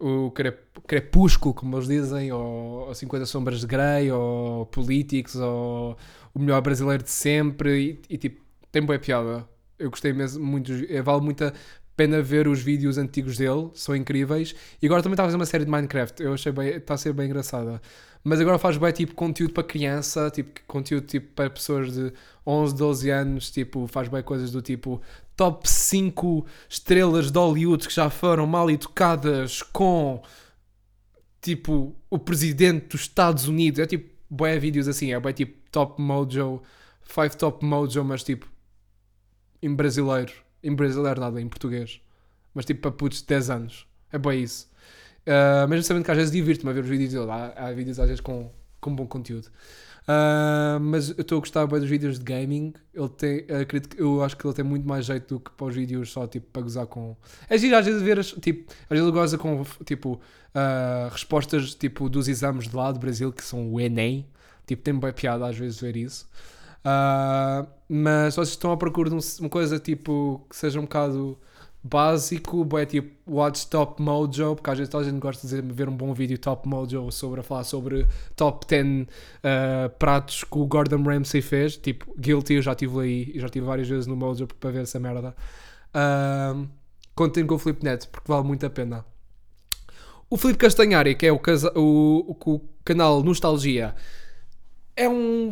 o 0.00 0.32
crepúsculo, 0.86 1.54
como 1.54 1.76
eles 1.76 1.86
dizem, 1.86 2.32
ou, 2.32 2.88
ou 2.88 2.94
50 2.94 3.24
Sombras 3.24 3.60
de 3.60 3.66
Grey, 3.68 4.10
ou 4.10 4.66
Políticos, 4.66 5.36
ou 5.36 5.96
o 6.34 6.38
melhor 6.40 6.60
brasileiro 6.60 7.04
de 7.04 7.10
sempre. 7.10 8.00
E, 8.08 8.14
e 8.14 8.18
tipo, 8.18 8.42
tem 8.72 8.82
boa 8.82 8.98
piada 8.98 9.48
eu 9.78 9.90
gostei 9.90 10.12
mesmo 10.12 10.44
muito, 10.44 10.72
eh, 10.72 11.02
vale 11.02 11.22
muito 11.22 11.44
a 11.44 11.52
pena 11.96 12.20
ver 12.22 12.46
os 12.46 12.60
vídeos 12.60 12.98
antigos 12.98 13.36
dele, 13.38 13.70
são 13.74 13.96
incríveis. 13.96 14.54
E 14.82 14.86
agora 14.86 15.02
também 15.02 15.14
está 15.14 15.22
a 15.22 15.26
fazer 15.26 15.36
uma 15.36 15.46
série 15.46 15.64
de 15.64 15.70
Minecraft, 15.70 16.22
eu 16.22 16.34
achei 16.34 16.52
bem, 16.52 16.68
está 16.68 16.94
a 16.94 16.98
ser 16.98 17.12
bem 17.12 17.26
engraçada. 17.26 17.80
Mas 18.22 18.40
agora 18.40 18.58
faz 18.58 18.76
bem 18.76 18.92
tipo 18.92 19.14
conteúdo 19.14 19.52
para 19.54 19.62
criança, 19.62 20.30
tipo 20.30 20.60
conteúdo 20.66 21.06
tipo 21.06 21.32
para 21.34 21.48
pessoas 21.48 21.92
de 21.92 22.12
11, 22.44 22.74
12 22.74 23.10
anos, 23.10 23.50
tipo 23.50 23.86
faz 23.86 24.08
bem 24.08 24.22
coisas 24.22 24.50
do 24.50 24.60
tipo 24.60 25.00
top 25.36 25.68
5 25.68 26.44
estrelas 26.68 27.30
de 27.30 27.38
Hollywood 27.38 27.86
que 27.86 27.94
já 27.94 28.10
foram 28.10 28.46
mal 28.46 28.68
educadas 28.68 29.62
com 29.62 30.20
tipo 31.40 31.94
o 32.10 32.18
presidente 32.18 32.88
dos 32.88 33.02
Estados 33.02 33.46
Unidos. 33.46 33.78
É 33.78 33.86
tipo, 33.86 34.12
bem 34.28 34.58
vídeos 34.58 34.88
assim, 34.88 35.12
é 35.12 35.20
bem 35.20 35.32
tipo 35.32 35.56
top 35.70 36.02
mojo, 36.02 36.60
5 37.08 37.36
top 37.36 37.64
mojo, 37.64 38.02
mas 38.02 38.24
tipo 38.24 38.48
em 39.62 39.74
brasileiro. 39.74 40.32
Em 40.62 40.74
brasileiro 40.74 41.20
nada, 41.20 41.40
em 41.40 41.48
português. 41.48 42.00
Mas 42.54 42.64
tipo 42.64 42.80
para 42.82 42.90
putos 42.90 43.20
de 43.20 43.26
10 43.26 43.50
anos. 43.50 43.86
É 44.12 44.18
bem 44.18 44.42
isso. 44.42 44.68
Uh, 45.26 45.68
mesmo 45.68 45.82
sabendo 45.82 46.04
que 46.04 46.10
às 46.10 46.16
vezes 46.16 46.32
divirto-me 46.32 46.70
a 46.70 46.74
ver 46.74 46.84
os 46.84 46.88
vídeos 46.88 47.12
dele. 47.12 47.30
Há, 47.30 47.66
há 47.66 47.72
vídeos 47.72 47.98
às 47.98 48.06
vezes 48.06 48.20
com, 48.20 48.50
com 48.80 48.94
bom 48.94 49.06
conteúdo. 49.06 49.48
Uh, 50.06 50.78
mas 50.80 51.08
eu 51.08 51.22
estou 51.22 51.38
a 51.38 51.40
gostar 51.40 51.66
bem 51.66 51.80
dos 51.80 51.88
vídeos 51.88 52.18
de 52.18 52.24
gaming. 52.24 52.72
Ele 52.94 53.08
tem, 53.08 53.38
acredito, 53.60 53.96
eu 53.98 54.22
acho 54.22 54.36
que 54.36 54.46
ele 54.46 54.54
tem 54.54 54.64
muito 54.64 54.86
mais 54.86 55.04
jeito 55.04 55.34
do 55.34 55.40
que 55.40 55.50
para 55.50 55.66
os 55.66 55.74
vídeos 55.74 56.10
só 56.12 56.26
tipo 56.28 56.46
para 56.52 56.62
gozar 56.62 56.86
com. 56.86 57.16
É 57.48 57.58
giro 57.58 57.76
às 57.76 57.84
vezes 57.84 58.00
ver, 58.02 58.18
as, 58.18 58.30
tipo, 58.30 58.72
às 58.84 58.90
vezes 58.90 59.04
ele 59.04 59.12
goza 59.12 59.36
com 59.36 59.64
tipo 59.84 60.14
uh, 60.54 61.08
respostas 61.10 61.74
tipo 61.74 62.08
dos 62.08 62.28
exames 62.28 62.68
de 62.68 62.76
lá 62.76 62.92
do 62.92 63.00
Brasil 63.00 63.32
que 63.32 63.42
são 63.42 63.72
o 63.72 63.80
Enem. 63.80 64.26
Tipo, 64.64 64.82
tem 64.82 64.94
bem 64.98 65.12
piada 65.12 65.46
às 65.46 65.56
vezes 65.56 65.80
ver 65.80 65.96
isso. 65.96 66.28
Uh, 66.86 67.66
mas 67.88 68.36
vocês 68.36 68.50
estão 68.50 68.70
à 68.70 68.76
procura 68.76 69.10
de 69.10 69.16
uma 69.40 69.48
coisa 69.48 69.80
tipo 69.80 70.46
que 70.48 70.54
seja 70.54 70.78
um 70.78 70.84
bocado 70.84 71.36
básico, 71.82 72.66
é 72.78 72.86
tipo 72.86 73.10
Watch 73.28 73.66
Top 73.66 74.00
Mojo, 74.00 74.54
porque 74.54 74.70
às 74.70 74.78
vezes 74.78 74.94
a 74.94 75.02
gente 75.02 75.18
gosta 75.18 75.48
de 75.48 75.60
ver 75.72 75.88
um 75.88 75.96
bom 75.96 76.14
vídeo 76.14 76.38
Top 76.38 76.68
Mojo 76.68 77.10
sobre 77.10 77.40
a 77.40 77.42
falar 77.42 77.64
sobre 77.64 78.06
top 78.36 78.66
10 78.68 78.86
uh, 78.86 79.06
pratos 79.98 80.44
que 80.44 80.58
o 80.58 80.66
Gordon 80.66 81.02
Ramsay 81.02 81.42
fez, 81.42 81.76
tipo 81.76 82.12
Guilty, 82.18 82.54
eu 82.54 82.62
já 82.62 82.72
estive 82.72 83.00
aí, 83.00 83.32
já 83.36 83.46
estive 83.46 83.66
várias 83.66 83.88
vezes 83.88 84.06
no 84.06 84.14
Mojo 84.14 84.46
para 84.46 84.70
ver 84.70 84.82
essa 84.82 85.00
merda. 85.00 85.34
Uh, 85.90 86.68
contem 87.16 87.44
com 87.44 87.56
o 87.56 87.58
Felipe 87.58 87.84
Neto, 87.84 88.08
porque 88.10 88.30
vale 88.30 88.46
muito 88.46 88.64
a 88.64 88.70
pena. 88.70 89.04
O 90.30 90.36
Felipe 90.36 90.58
Castanhari, 90.58 91.14
que 91.16 91.26
é 91.26 91.32
o, 91.32 91.38
casa, 91.38 91.72
o, 91.76 92.36
o, 92.44 92.54
o 92.54 92.60
canal 92.84 93.22
Nostalgia, 93.22 93.94
é 94.96 95.08
um 95.08 95.50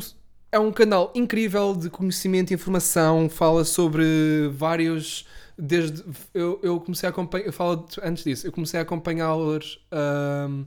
é 0.55 0.59
um 0.59 0.71
canal 0.71 1.11
incrível 1.17 1.75
de 1.75 1.91
conhecimento 1.91 2.53
e 2.53 2.55
informação, 2.55 3.29
fala 3.29 3.65
sobre 3.65 4.49
vários 4.53 5.27
desde 5.59 6.05
eu, 6.33 6.61
eu 6.63 6.81
comecei 6.81 7.09
a 7.09 7.11
acompanhar, 7.11 7.47
eu 7.47 7.53
falo 7.53 7.85
antes 8.01 8.23
disso, 8.23 8.47
eu 8.47 8.53
comecei 8.53 8.79
a 8.79 8.85
acompanhá-los 8.85 9.85
uh, 9.93 10.67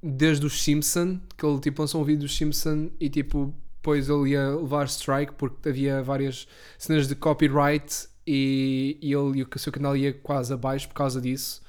desde 0.00 0.46
os 0.46 0.62
Simpson, 0.62 1.18
que 1.36 1.44
ele 1.44 1.58
tipo 1.58 1.82
lançou 1.82 2.00
um 2.00 2.04
vídeo 2.04 2.20
dos 2.20 2.36
Simpson 2.36 2.90
e 3.00 3.10
tipo 3.10 3.52
depois 3.76 4.08
ele 4.08 4.30
ia 4.30 4.50
levar 4.50 4.86
strike 4.86 5.32
porque 5.32 5.68
havia 5.68 6.00
várias 6.00 6.46
cenas 6.78 7.08
de 7.08 7.16
copyright 7.16 8.08
e, 8.24 8.98
e 9.02 9.12
ele 9.12 9.40
e 9.40 9.42
o 9.42 9.58
seu 9.58 9.72
canal 9.72 9.96
ia 9.96 10.12
quase 10.12 10.52
abaixo 10.52 10.86
por 10.86 10.94
causa 10.94 11.20
disso. 11.20 11.60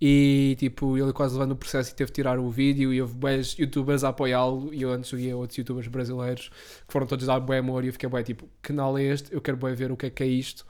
E 0.04 0.56
tipo, 0.58 0.98
ele 0.98 1.12
quase 1.12 1.34
levando 1.34 1.52
o 1.52 1.56
processo 1.56 1.92
e 1.92 1.94
teve 1.94 2.10
de 2.10 2.14
tirar 2.16 2.36
o 2.36 2.50
vídeo. 2.50 2.92
E 2.92 3.00
houve 3.00 3.14
bons 3.14 3.56
youtubers 3.56 4.02
a 4.02 4.08
apoiá-lo. 4.08 4.74
E 4.74 4.82
eu 4.82 4.90
antes 4.90 5.12
via 5.12 5.36
outros 5.36 5.56
youtubers 5.56 5.86
brasileiros 5.86 6.48
que 6.48 6.92
foram 6.92 7.06
todos 7.06 7.24
dar 7.24 7.38
bom 7.38 7.52
amor. 7.52 7.84
E 7.84 7.86
eu 7.86 7.92
fiquei, 7.92 8.08
bem, 8.08 8.24
tipo, 8.24 8.42
que 8.60 8.72
canal 8.72 8.98
é 8.98 9.04
este? 9.04 9.32
Eu 9.32 9.40
quero 9.40 9.56
bem 9.56 9.72
ver 9.76 9.92
o 9.92 9.96
que 9.96 10.06
é 10.06 10.10
que 10.10 10.24
é 10.24 10.26
isto. 10.26 10.66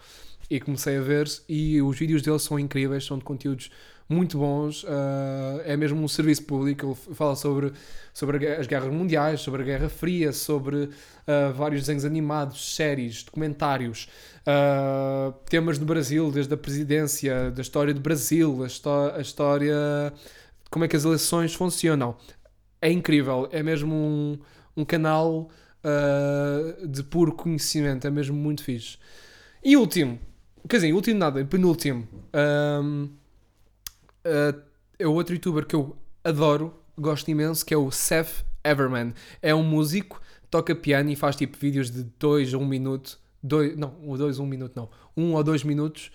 E 0.51 0.61
comecei 0.61 0.99
a 0.99 1.01
ver. 1.01 1.27
E 1.49 1.81
os 1.81 1.99
vídeos 1.99 2.21
dele 2.21 2.39
são 2.39 2.59
incríveis, 2.59 3.07
são 3.07 3.17
de 3.17 3.25
conteúdos 3.25 3.71
muito 4.09 4.39
bons. 4.39 4.85
Uh, 4.85 5.63
é 5.65 5.77
mesmo 5.77 6.03
um 6.03 6.09
serviço 6.09 6.45
público. 6.45 6.99
Ele 7.07 7.15
fala 7.15 7.35
sobre, 7.35 7.73
sobre 8.13 8.47
as 8.49 8.67
guerras 8.67 8.93
mundiais, 8.93 9.41
sobre 9.41 9.63
a 9.63 9.65
Guerra 9.65 9.89
Fria, 9.89 10.33
sobre 10.33 10.77
uh, 10.85 11.53
vários 11.55 11.83
desenhos 11.83 12.05
animados, 12.05 12.75
séries, 12.75 13.23
documentários, 13.23 14.09
uh, 14.47 15.33
temas 15.49 15.79
do 15.79 15.85
Brasil, 15.85 16.31
desde 16.31 16.53
a 16.55 16.57
presidência, 16.57 17.51
da 17.51 17.63
história 17.63 17.95
do 17.95 18.01
Brasil, 18.01 18.65
a, 18.65 19.17
a 19.17 19.21
história. 19.21 20.13
como 20.71 20.85
é 20.85 20.89
que 20.89 20.97
as 20.97 21.05
eleições 21.05 21.55
funcionam. 21.55 22.17
É 22.81 22.91
incrível. 22.91 23.49
É 23.53 23.63
mesmo 23.63 23.95
um, 23.95 24.39
um 24.77 24.85
canal 24.85 25.49
de 26.89 27.03
puro 27.03 27.33
conhecimento. 27.33 28.07
É 28.07 28.11
mesmo 28.11 28.37
muito 28.37 28.63
fixe. 28.63 28.99
E 29.65 29.77
último. 29.77 30.19
Quer 30.69 30.77
dizer, 30.77 30.93
último 30.93 31.19
nada, 31.19 31.45
penúltimo. 31.45 32.07
Um, 32.35 33.11
uh, 34.27 34.61
é 34.99 35.07
outro 35.07 35.35
youtuber 35.35 35.67
que 35.67 35.75
eu 35.75 35.97
adoro, 36.23 36.75
gosto 36.99 37.31
imenso, 37.31 37.65
que 37.65 37.75
é 37.75 37.77
o 37.77 37.91
Seth 37.91 38.45
Everman. 38.65 39.13
É 39.41 39.55
um 39.55 39.63
músico, 39.63 40.21
toca 40.51 40.75
piano 40.75 41.11
e 41.11 41.17
faz 41.17 41.37
tipo 41.37 41.57
vídeos 41.57 41.91
de 41.91 42.05
2 42.19 42.55
a 42.55 42.59
1 42.59 42.63
um 42.63 42.67
minuto. 42.67 43.19
Dois, 43.43 43.77
não, 43.77 43.91
2 43.91 44.39
a 44.39 44.43
1 44.43 44.45
um 44.45 44.49
minuto 44.49 44.73
não. 44.77 44.89
1 45.17 45.23
um 45.23 45.35
ou 45.35 45.43
2 45.43 45.65
minutos. 45.65 46.11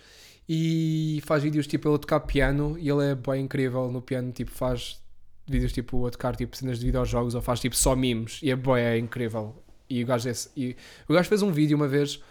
E 0.48 1.22
faz 1.26 1.44
vídeos 1.44 1.68
tipo 1.68 1.90
ele 1.90 1.96
a 1.96 2.00
tocar 2.00 2.22
piano 2.22 2.78
e 2.80 2.90
ele 2.90 3.04
é 3.04 3.16
bem 3.16 3.44
incrível 3.44 3.92
no 3.92 4.02
piano, 4.02 4.32
tipo 4.32 4.52
faz 4.52 5.02
vídeos 5.46 5.74
tipo 5.74 6.06
a 6.08 6.10
tocar 6.10 6.36
tipo 6.38 6.56
cenas 6.56 6.80
de 6.80 6.86
videojogos 6.86 7.36
ou 7.36 7.42
faz 7.42 7.60
tipo 7.60 7.76
só 7.76 7.96
memes 7.96 8.40
e 8.42 8.50
é 8.50 8.56
bem 8.56 8.76
é 8.76 8.98
incrível. 8.98 9.62
E 9.90 10.04
o 10.04 10.08
gajo, 10.08 10.30
é, 10.30 10.34
e, 10.56 10.76
o 11.08 11.14
gajo 11.14 11.28
fez 11.28 11.42
um 11.42 11.52
vídeo 11.52 11.76
uma 11.76 11.88
vez 11.88 12.22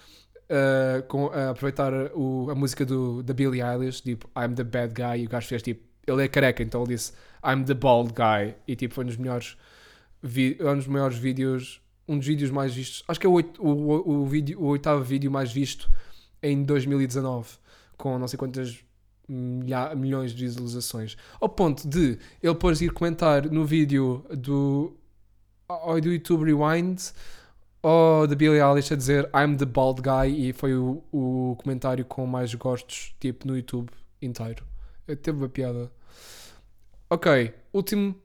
uh, 0.50 1.02
com, 1.06 1.28
a 1.28 1.50
aproveitar 1.50 1.92
o, 2.14 2.50
a 2.50 2.54
música 2.54 2.84
do, 2.84 3.22
da 3.22 3.34
Billie 3.34 3.62
Eilish, 3.62 4.02
tipo 4.02 4.28
I'm 4.36 4.54
the 4.54 4.64
bad 4.64 4.94
guy, 4.94 5.22
e 5.22 5.26
o 5.26 5.28
gajo 5.28 5.46
fez 5.46 5.62
tipo, 5.62 5.84
ele 6.06 6.24
é 6.24 6.28
careca, 6.28 6.62
então 6.62 6.82
ele 6.82 6.94
disse 6.94 7.12
I'm 7.44 7.64
the 7.64 7.74
bald 7.74 8.12
guy, 8.12 8.54
e 8.66 8.76
tipo 8.76 8.94
foi 8.94 9.04
um 9.04 9.08
dos 9.08 9.16
melhores, 9.16 9.56
um 10.22 10.76
dos 10.76 10.86
maiores 10.86 11.18
vídeos, 11.18 11.80
um 12.08 12.18
dos 12.18 12.26
vídeos 12.26 12.50
mais 12.50 12.74
vistos, 12.74 13.04
acho 13.08 13.20
que 13.20 13.26
é 13.26 13.30
o, 13.30 13.34
o, 13.34 13.68
o, 13.68 14.22
o, 14.22 14.26
vídeo, 14.26 14.60
o 14.60 14.66
oitavo 14.66 15.02
vídeo 15.02 15.30
mais 15.30 15.52
visto 15.52 15.90
em 16.42 16.62
2019, 16.62 17.48
com 17.96 18.18
não 18.18 18.28
sei 18.28 18.38
quantas 18.38 18.84
milhões 19.28 20.32
de 20.32 20.44
visualizações, 20.44 21.16
ao 21.40 21.48
ponto 21.48 21.88
de 21.88 22.18
ele 22.40 22.52
depois 22.52 22.80
ir 22.80 22.92
comentar 22.92 23.50
no 23.50 23.64
vídeo 23.64 24.24
do, 24.30 24.96
do 26.00 26.12
YouTube 26.12 26.44
Rewind 26.44 27.00
ou 27.86 28.26
da 28.26 28.34
Billie 28.34 28.60
Eilish 28.60 28.92
a 28.92 28.96
dizer 28.96 29.30
I'm 29.32 29.56
the 29.56 29.64
bald 29.64 30.02
guy 30.02 30.48
e 30.48 30.52
foi 30.52 30.74
o, 30.74 31.04
o 31.12 31.54
comentário 31.62 32.04
com 32.04 32.26
mais 32.26 32.52
gostos 32.52 33.14
tipo 33.20 33.46
no 33.46 33.56
YouTube 33.56 33.90
inteiro. 34.20 34.64
Teve 35.22 35.38
uma 35.38 35.48
piada. 35.48 35.88
Ok, 37.08 37.54
último, 37.72 38.16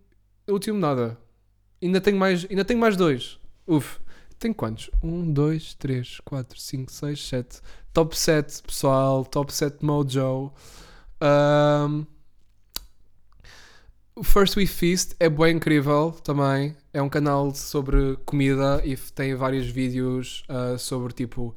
último 0.49 0.79
nada. 0.79 1.15
Ainda 1.79 2.01
tenho 2.01 2.17
mais, 2.17 2.47
ainda 2.49 2.65
tenho 2.65 2.79
mais 2.79 2.97
dois. 2.97 3.39
Uf, 3.67 3.99
tenho 4.39 4.55
quantos? 4.55 4.89
Um, 5.03 5.31
dois, 5.31 5.75
três, 5.75 6.19
quatro, 6.25 6.59
cinco, 6.59 6.91
seis, 6.91 7.23
sete. 7.23 7.61
Top 7.93 8.17
7, 8.17 8.63
pessoal. 8.63 9.23
Top 9.25 9.53
7 9.53 9.85
Mojo. 9.85 10.51
Um, 11.21 12.07
o 14.15 14.23
First 14.23 14.57
We 14.57 14.65
Feast 14.65 15.15
é 15.19 15.29
bem 15.29 15.55
incrível 15.55 16.11
também. 16.23 16.75
É 16.93 17.01
um 17.01 17.09
canal 17.09 17.53
sobre 17.55 18.17
comida 18.25 18.81
e 18.83 18.95
tem 18.97 19.35
vários 19.35 19.67
vídeos 19.67 20.43
uh, 20.49 20.77
sobre 20.77 21.13
tipo 21.13 21.55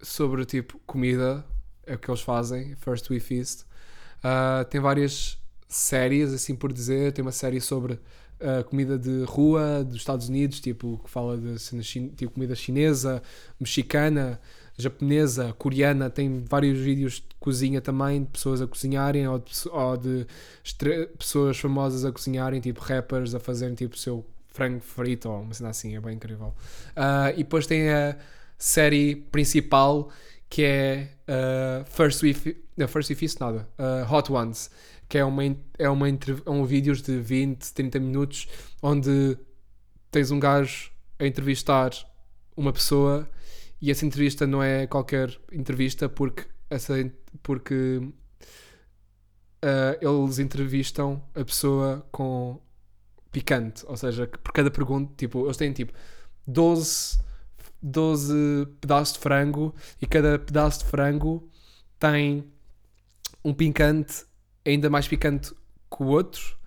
sobre 0.00 0.44
tipo 0.44 0.80
comida. 0.86 1.44
É 1.86 1.94
o 1.94 1.98
que 1.98 2.10
eles 2.10 2.22
fazem. 2.22 2.74
First 2.76 3.10
We 3.10 3.20
Feast. 3.20 3.62
Uh, 4.18 4.64
tem 4.70 4.80
várias 4.80 5.38
séries, 5.68 6.32
assim 6.32 6.54
por 6.54 6.72
dizer. 6.72 7.12
Tem 7.12 7.22
uma 7.22 7.32
série 7.32 7.60
sobre 7.60 7.94
uh, 7.94 8.64
comida 8.68 8.98
de 8.98 9.24
rua 9.24 9.84
dos 9.84 9.96
Estados 9.96 10.28
Unidos, 10.28 10.60
tipo 10.60 11.00
que 11.04 11.10
fala 11.10 11.36
de 11.36 11.58
tipo, 12.16 12.32
comida 12.32 12.54
chinesa, 12.54 13.22
mexicana 13.58 14.40
japonesa, 14.80 15.54
coreana, 15.58 16.10
tem 16.10 16.42
vários 16.44 16.78
vídeos 16.78 17.14
de 17.14 17.36
cozinha 17.38 17.80
também, 17.80 18.22
de 18.22 18.30
pessoas 18.30 18.60
a 18.60 18.66
cozinharem 18.66 19.28
ou 19.28 19.38
de, 19.38 19.52
ou 19.68 19.96
de 19.96 20.26
pessoas 21.16 21.58
famosas 21.58 22.04
a 22.04 22.12
cozinharem, 22.12 22.60
tipo 22.60 22.80
rappers 22.80 23.34
a 23.34 23.40
fazerem 23.40 23.74
tipo 23.74 23.94
o 23.94 23.98
seu 23.98 24.26
frango 24.48 24.80
frito 24.80 25.28
ou 25.28 25.42
uma 25.42 25.54
cena 25.54 25.70
assim, 25.70 25.94
é 25.94 26.00
bem 26.00 26.16
incrível. 26.16 26.48
Uh, 26.96 27.32
e 27.34 27.38
depois 27.38 27.66
tem 27.66 27.90
a 27.90 28.16
série 28.58 29.16
principal 29.16 30.10
que 30.48 30.64
é 30.64 31.08
uh, 31.28 31.84
First 31.84 32.22
We 32.22 32.34
não, 32.76 32.88
First 32.88 33.14
Feast 33.14 33.38
nada, 33.40 33.68
uh, 33.78 34.12
Hot 34.12 34.32
Ones, 34.32 34.70
que 35.08 35.18
é 35.18 35.24
uma, 35.24 35.44
é 35.78 35.88
uma 35.88 36.08
é 36.08 36.50
um 36.50 36.64
vídeos 36.64 37.02
de 37.02 37.18
20, 37.18 37.72
30 37.72 38.00
minutos 38.00 38.48
onde 38.82 39.38
tens 40.10 40.30
um 40.30 40.40
gajo 40.40 40.90
a 41.18 41.26
entrevistar 41.26 41.90
uma 42.56 42.72
pessoa 42.72 43.28
e 43.80 43.90
essa 43.90 44.04
entrevista 44.04 44.46
não 44.46 44.62
é 44.62 44.86
qualquer 44.86 45.38
entrevista 45.52 46.08
porque, 46.08 46.46
essa, 46.68 46.94
porque 47.42 48.00
uh, 49.64 50.24
eles 50.24 50.38
entrevistam 50.38 51.22
a 51.34 51.44
pessoa 51.44 52.06
com 52.12 52.60
picante. 53.32 53.84
Ou 53.86 53.96
seja, 53.96 54.26
por 54.26 54.52
cada 54.52 54.70
pergunta, 54.70 55.12
tipo, 55.16 55.46
eles 55.46 55.56
têm 55.56 55.72
tipo 55.72 55.92
12 56.46 57.18
12 57.82 58.66
pedaços 58.80 59.14
de 59.14 59.20
frango 59.20 59.74
e 60.00 60.06
cada 60.06 60.38
pedaço 60.38 60.80
de 60.80 60.84
frango 60.86 61.48
tem 61.98 62.44
um 63.44 63.54
picante 63.54 64.24
ainda 64.66 64.90
mais 64.90 65.08
picante 65.08 65.50
que 65.50 66.02
o 66.02 66.06
outro 66.06 66.58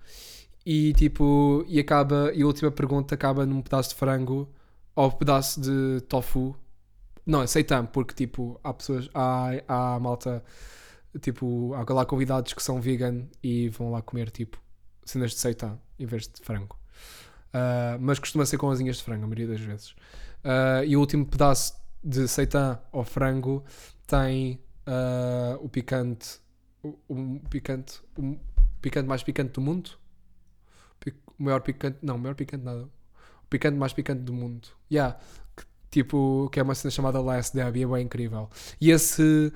e 0.66 0.92
tipo 0.94 1.64
e 1.68 1.78
acaba 1.78 2.32
e 2.34 2.42
a 2.42 2.46
última 2.46 2.70
pergunta 2.70 3.14
acaba 3.14 3.46
num 3.46 3.62
pedaço 3.62 3.90
de 3.90 3.94
frango 3.94 4.48
ou 4.96 5.12
pedaço 5.12 5.60
de 5.60 6.00
tofu 6.08 6.56
não, 7.26 7.46
seitan, 7.46 7.86
porque 7.86 8.14
tipo 8.14 8.60
há 8.62 8.72
pessoas 8.72 9.08
há, 9.14 9.50
há 9.66 9.98
malta 10.00 10.44
tipo 11.20 11.72
há 11.74 11.92
lá 11.92 12.04
convidados 12.04 12.52
que 12.52 12.62
são 12.62 12.80
vegan 12.80 13.26
e 13.42 13.68
vão 13.68 13.90
lá 13.90 14.02
comer 14.02 14.30
tipo 14.30 14.60
cenas 15.04 15.30
de 15.30 15.38
seitan 15.38 15.78
em 15.98 16.06
vez 16.06 16.28
de 16.28 16.40
frango. 16.42 16.78
Uh, 17.54 17.98
mas 18.00 18.18
costuma 18.18 18.44
ser 18.44 18.58
com 18.58 18.68
asinhas 18.70 18.96
de 18.96 19.04
frango 19.04 19.24
a 19.24 19.26
maioria 19.26 19.46
das 19.46 19.60
vezes. 19.60 19.90
Uh, 20.44 20.84
e 20.86 20.96
o 20.96 21.00
último 21.00 21.24
pedaço 21.24 21.74
de 22.02 22.26
seitan 22.28 22.80
ou 22.92 23.04
frango 23.04 23.64
tem 24.06 24.60
uh, 24.86 25.64
o 25.64 25.68
picante 25.68 26.40
o, 26.82 26.98
o 27.08 27.40
picante 27.48 28.02
o 28.18 28.36
picante 28.82 29.08
mais 29.08 29.22
picante 29.22 29.52
do 29.52 29.60
mundo. 29.60 29.90
O 31.38 31.42
maior 31.42 31.60
picante 31.60 31.98
não, 32.02 32.16
o 32.16 32.18
maior 32.18 32.34
picante 32.34 32.64
nada. 32.64 32.84
O 32.84 33.46
picante 33.48 33.76
mais 33.76 33.92
picante 33.92 34.22
do 34.22 34.32
mundo. 34.32 34.68
Yeah, 34.90 35.18
tipo, 35.94 36.48
que 36.52 36.60
é 36.60 36.62
uma 36.62 36.74
cena 36.74 36.90
chamada 36.90 37.20
Last 37.20 37.56
Dab 37.56 37.76
e 37.78 37.82
é 37.82 37.86
bem 37.86 38.04
incrível. 38.04 38.48
E 38.80 38.90
esse 38.90 39.52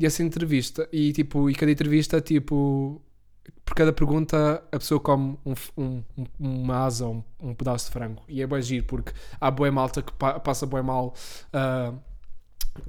essa 0.00 0.22
entrevista 0.22 0.88
e 0.92 1.12
tipo, 1.12 1.48
e 1.50 1.54
cada 1.54 1.70
entrevista 1.72 2.20
tipo 2.20 3.00
por 3.64 3.74
cada 3.74 3.92
pergunta 3.92 4.62
a 4.72 4.78
pessoa 4.78 5.00
come 5.00 5.38
um, 5.46 5.54
um- 5.78 6.02
um- 6.18 6.26
uma 6.64 6.84
asa 6.86 7.06
ou 7.06 7.14
um, 7.40 7.50
um 7.50 7.54
pedaço 7.54 7.86
de 7.86 7.92
frango. 7.92 8.22
E 8.28 8.42
é 8.42 8.46
bem 8.46 8.62
giro 8.62 8.86
porque 8.86 9.12
há 9.40 9.50
boa 9.50 9.70
malta 9.72 10.02
que 10.02 10.12
pa- 10.12 10.40
passa 10.40 10.66
bem 10.66 10.82
mal 10.82 11.14
ah, 11.52 11.92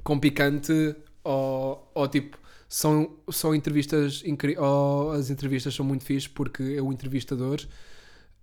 com 0.02 0.18
picante 0.18 0.96
ou, 1.24 1.90
ou 1.94 2.08
tipo 2.08 2.38
são, 2.68 3.16
são 3.30 3.54
entrevistas 3.54 4.22
ou 4.58 5.12
as 5.12 5.30
entrevistas 5.30 5.74
são 5.74 5.84
muito 5.86 6.04
fixe 6.04 6.28
porque 6.28 6.80
o 6.80 6.92
entrevistador 6.92 7.60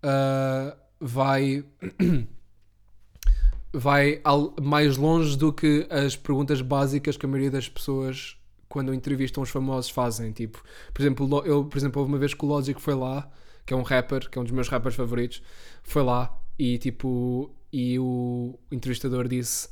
ah, 0.02 0.76
vai 1.00 1.64
vai 3.74 4.22
mais 4.62 4.98
longe 4.98 5.38
do 5.38 5.52
que 5.52 5.88
as 5.90 6.16
perguntas 6.16 6.62
básicas 6.62 7.18
que 7.18 7.26
a 7.26 7.30
maioria 7.30 7.52
das 7.52 7.68
pessoas 7.68 8.38
quando 8.70 8.94
entrevistam 8.94 9.44
os 9.44 9.50
famosos 9.50 9.90
fazem 9.92 10.32
tipo 10.32 10.64
por 10.94 11.02
exemplo 11.02 11.26
Lo- 11.26 11.44
eu 11.46 11.66
por 11.66 11.78
exemplo 11.78 12.02
houve 12.02 12.12
uma 12.14 12.20
vez 12.20 12.34
que 12.34 12.46
o 12.46 12.48
Logic 12.48 12.80
foi 12.82 12.94
lá 12.96 13.30
que 13.66 13.74
é 13.74 13.78
um 13.78 13.82
rapper 13.84 14.30
que 14.30 14.38
é 14.38 14.42
um 14.42 14.44
dos 14.44 14.54
meus 14.54 14.70
rappers 14.70 14.96
favoritos 14.96 15.42
foi 15.84 16.04
lá 16.04 16.40
e 16.58 16.78
tipo 16.78 17.52
e 17.72 17.98
o 18.00 18.58
entrevistador 18.72 19.28
disse 19.28 19.70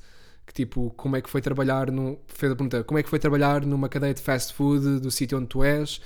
que 0.48 0.54
tipo 0.54 0.92
como 0.98 1.16
é 1.16 1.22
que 1.22 1.30
foi 1.30 1.42
trabalhar 1.42 1.92
no 1.92 2.20
fez 2.28 2.52
a 2.52 2.56
pergunta 2.56 2.84
como 2.84 2.98
é 3.00 3.04
que 3.04 3.10
foi 3.10 3.20
trabalhar 3.20 3.66
numa 3.66 3.88
cadeia 3.90 4.14
de 4.14 4.22
fast 4.22 4.54
food 4.54 5.00
do 5.00 5.12
sítio 5.12 5.38
onde 5.38 5.48
tu 5.48 5.64
és? 5.64 6.02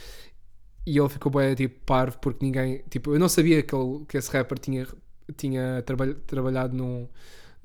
E 0.86 0.98
ele 1.00 1.10
ficou 1.10 1.32
bem 1.32 1.56
tipo 1.56 1.80
parvo 1.86 2.18
porque 2.20 2.46
ninguém 2.46 2.84
tipo 2.90 3.14
eu 3.14 3.20
não 3.20 3.30
sabia 3.30 3.64
que, 3.64 3.76
ele, 3.76 4.06
que 4.08 4.18
esse 4.18 4.32
rapper 4.32 4.60
tinha 4.60 4.88
tinha 5.36 5.82
traba- 5.84 6.14
trabalhado 6.28 6.76
num 6.78 7.08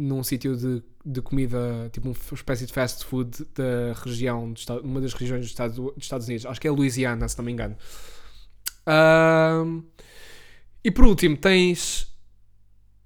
num 0.01 0.23
sítio 0.25 0.57
de, 0.57 0.83
de 1.05 1.21
comida, 1.21 1.91
tipo 1.93 2.09
uma 2.09 2.17
espécie 2.33 2.65
de 2.67 2.73
fast 2.73 3.05
food 3.05 3.47
da 3.55 3.93
região, 4.03 4.53
Estados- 4.55 4.83
uma 4.83 5.01
das 5.01 5.13
regiões 5.13 5.43
dos 5.43 5.51
Estados, 5.51 5.77
dos 5.77 5.93
Estados 5.99 6.27
Unidos. 6.27 6.47
Acho 6.47 6.61
que 6.61 6.67
é 6.67 6.71
Louisiana, 6.71 7.29
se 7.29 7.37
não 7.37 7.45
me 7.45 7.53
engano. 7.53 7.77
E 10.83 10.91
por 10.91 11.05
último, 11.05 11.37
tens. 11.37 12.07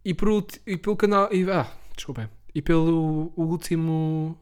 E, 0.04 0.14
por, 0.14 0.46
e 0.66 0.76
pelo 0.76 0.96
canal. 0.96 1.32
E, 1.32 1.50
ah, 1.50 1.70
desculpem. 1.96 2.28
E 2.54 2.62
pelo 2.62 3.32
último 3.36 4.38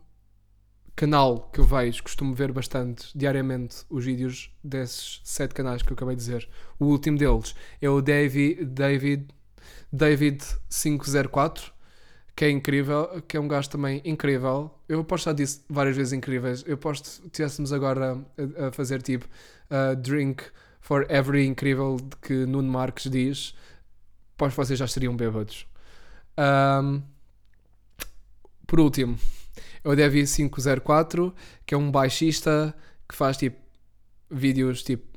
canal 0.94 1.48
que 1.50 1.58
eu 1.60 1.64
vejo, 1.64 2.02
costumo 2.02 2.34
ver 2.34 2.52
bastante 2.52 3.06
diariamente 3.16 3.76
os 3.88 4.04
vídeos 4.04 4.50
desses 4.62 5.22
sete 5.24 5.54
canais 5.54 5.82
que 5.82 5.90
eu 5.90 5.94
acabei 5.94 6.14
de 6.14 6.20
dizer. 6.20 6.46
O 6.78 6.84
último 6.86 7.16
deles 7.16 7.54
é 7.80 7.88
o 7.88 8.02
David, 8.02 8.66
David, 8.66 9.28
David 9.90 10.44
504 10.68 11.72
que 12.34 12.44
é 12.44 12.50
incrível, 12.50 13.22
que 13.28 13.36
é 13.36 13.40
um 13.40 13.46
gajo 13.46 13.68
também 13.68 14.00
incrível. 14.04 14.70
Eu 14.88 15.00
aposto 15.00 15.26
já 15.26 15.32
disse 15.32 15.60
várias 15.68 15.96
vezes 15.96 16.12
incríveis. 16.12 16.64
Eu 16.66 16.74
aposto 16.74 17.20
que 17.20 17.26
estivéssemos 17.26 17.72
agora 17.72 18.18
a, 18.58 18.68
a 18.68 18.72
fazer 18.72 19.02
tipo 19.02 19.26
uh, 19.70 19.94
drink 19.96 20.44
for 20.80 21.06
every 21.10 21.46
incrível 21.46 21.96
que 22.20 22.44
Nuno 22.46 22.70
Marques 22.70 23.10
diz, 23.10 23.54
que 24.36 24.48
vocês 24.48 24.78
já 24.78 24.84
estariam 24.84 25.16
bêbados. 25.16 25.66
Um, 26.36 27.02
por 28.66 28.80
último, 28.80 29.18
o 29.84 29.94
Devi 29.94 30.26
504, 30.26 31.34
que 31.64 31.74
é 31.74 31.78
um 31.78 31.90
baixista 31.90 32.74
que 33.08 33.14
faz 33.14 33.36
tipo 33.36 33.60
vídeos 34.30 34.82
tipo 34.82 35.12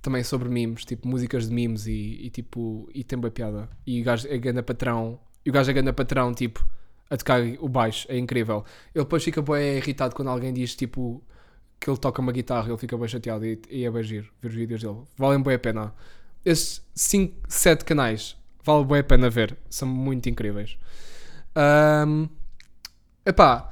também 0.00 0.24
sobre 0.24 0.48
memes, 0.48 0.84
tipo 0.84 1.06
músicas 1.06 1.48
de 1.48 1.54
memes 1.54 1.86
e, 1.86 2.26
e, 2.26 2.30
tipo 2.30 2.88
e 2.94 3.04
tem 3.04 3.18
boa 3.18 3.30
piada. 3.30 3.68
E 3.86 4.02
gajo 4.02 4.26
é 4.28 4.38
grande 4.38 4.62
patrão, 4.62 5.20
e 5.44 5.50
o 5.50 5.52
gajo 5.52 5.70
é 5.70 5.74
grande 5.74 5.92
patrão, 5.92 6.32
tipo, 6.32 6.66
a 7.10 7.16
tocar 7.16 7.42
o 7.60 7.68
baixo, 7.68 8.06
é 8.10 8.16
incrível. 8.16 8.64
Ele 8.94 9.04
depois 9.04 9.22
fica 9.22 9.42
bem 9.42 9.76
irritado 9.76 10.14
quando 10.14 10.28
alguém 10.28 10.52
diz 10.52 10.74
tipo 10.74 11.22
que 11.78 11.90
ele 11.90 11.98
toca 11.98 12.22
uma 12.22 12.32
guitarra, 12.32 12.68
ele 12.68 12.78
fica 12.78 12.96
bem 12.96 13.08
chateado 13.08 13.44
e, 13.44 13.60
e 13.68 13.84
é 13.84 13.90
bem 13.90 14.02
giro 14.02 14.28
ver 14.40 14.48
os 14.48 14.54
vídeos 14.54 14.82
dele. 14.82 15.02
Valem 15.16 15.42
bem 15.42 15.54
a 15.54 15.58
pena. 15.58 15.94
Esses 16.44 16.80
5, 16.94 17.34
7 17.48 17.84
canais 17.84 18.36
vale 18.64 18.84
bem 18.84 18.98
a 19.00 19.04
pena 19.04 19.28
ver, 19.28 19.56
são 19.68 19.88
muito 19.88 20.28
incríveis. 20.28 20.78
Um, 22.06 22.28
epá, 23.26 23.70